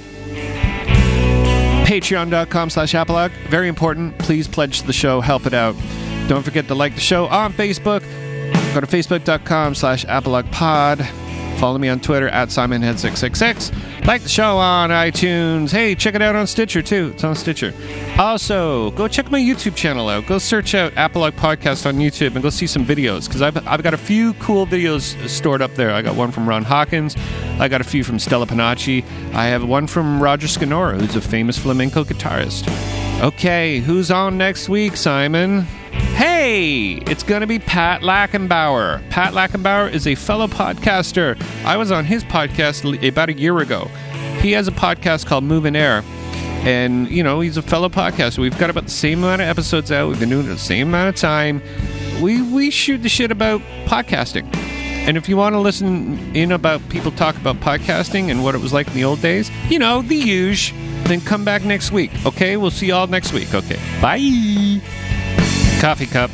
[1.95, 4.17] patreon.com slash apolog very important.
[4.17, 5.21] Please pledge the show.
[5.21, 5.75] Help it out.
[6.27, 8.01] Don't forget to like the show on facebook.
[8.73, 10.99] Go to facebook.com slash apolog pod
[11.57, 15.71] follow me on twitter at simonhead666 like the show on itunes.
[15.71, 17.11] Hey check it out on stitcher too.
[17.15, 17.73] It's on stitcher.
[18.19, 20.27] Also go check my youtube channel out.
[20.27, 23.81] Go search out apolog podcast on youtube and go see some videos because I've, I've
[23.81, 25.91] got a few cool videos uh, stored up there.
[25.91, 27.15] I got one from ron hawkins.
[27.59, 29.03] I got a few from Stella Panacci.
[29.33, 32.67] I have one from Roger Scannura, who's a famous flamenco guitarist.
[33.23, 35.65] Okay, who's on next week, Simon?
[36.15, 39.07] Hey, it's going to be Pat Lackenbauer.
[39.09, 41.35] Pat Lackenbauer is a fellow podcaster.
[41.65, 43.89] I was on his podcast about a year ago.
[44.39, 46.05] He has a podcast called Move Moving Air.
[46.63, 48.37] And, you know, he's a fellow podcaster.
[48.37, 50.07] We've got about the same amount of episodes out.
[50.07, 51.61] We've been doing it the same amount of time.
[52.21, 54.49] We, we shoot the shit about podcasting.
[54.55, 58.61] And if you want to listen in about people talk about podcasting and what it
[58.61, 60.73] was like in the old days, you know, the huge,
[61.03, 62.11] then come back next week.
[62.25, 62.55] Okay?
[62.55, 63.53] We'll see y'all next week.
[63.53, 63.77] Okay.
[64.01, 64.81] Bye.
[65.79, 66.31] Coffee cup.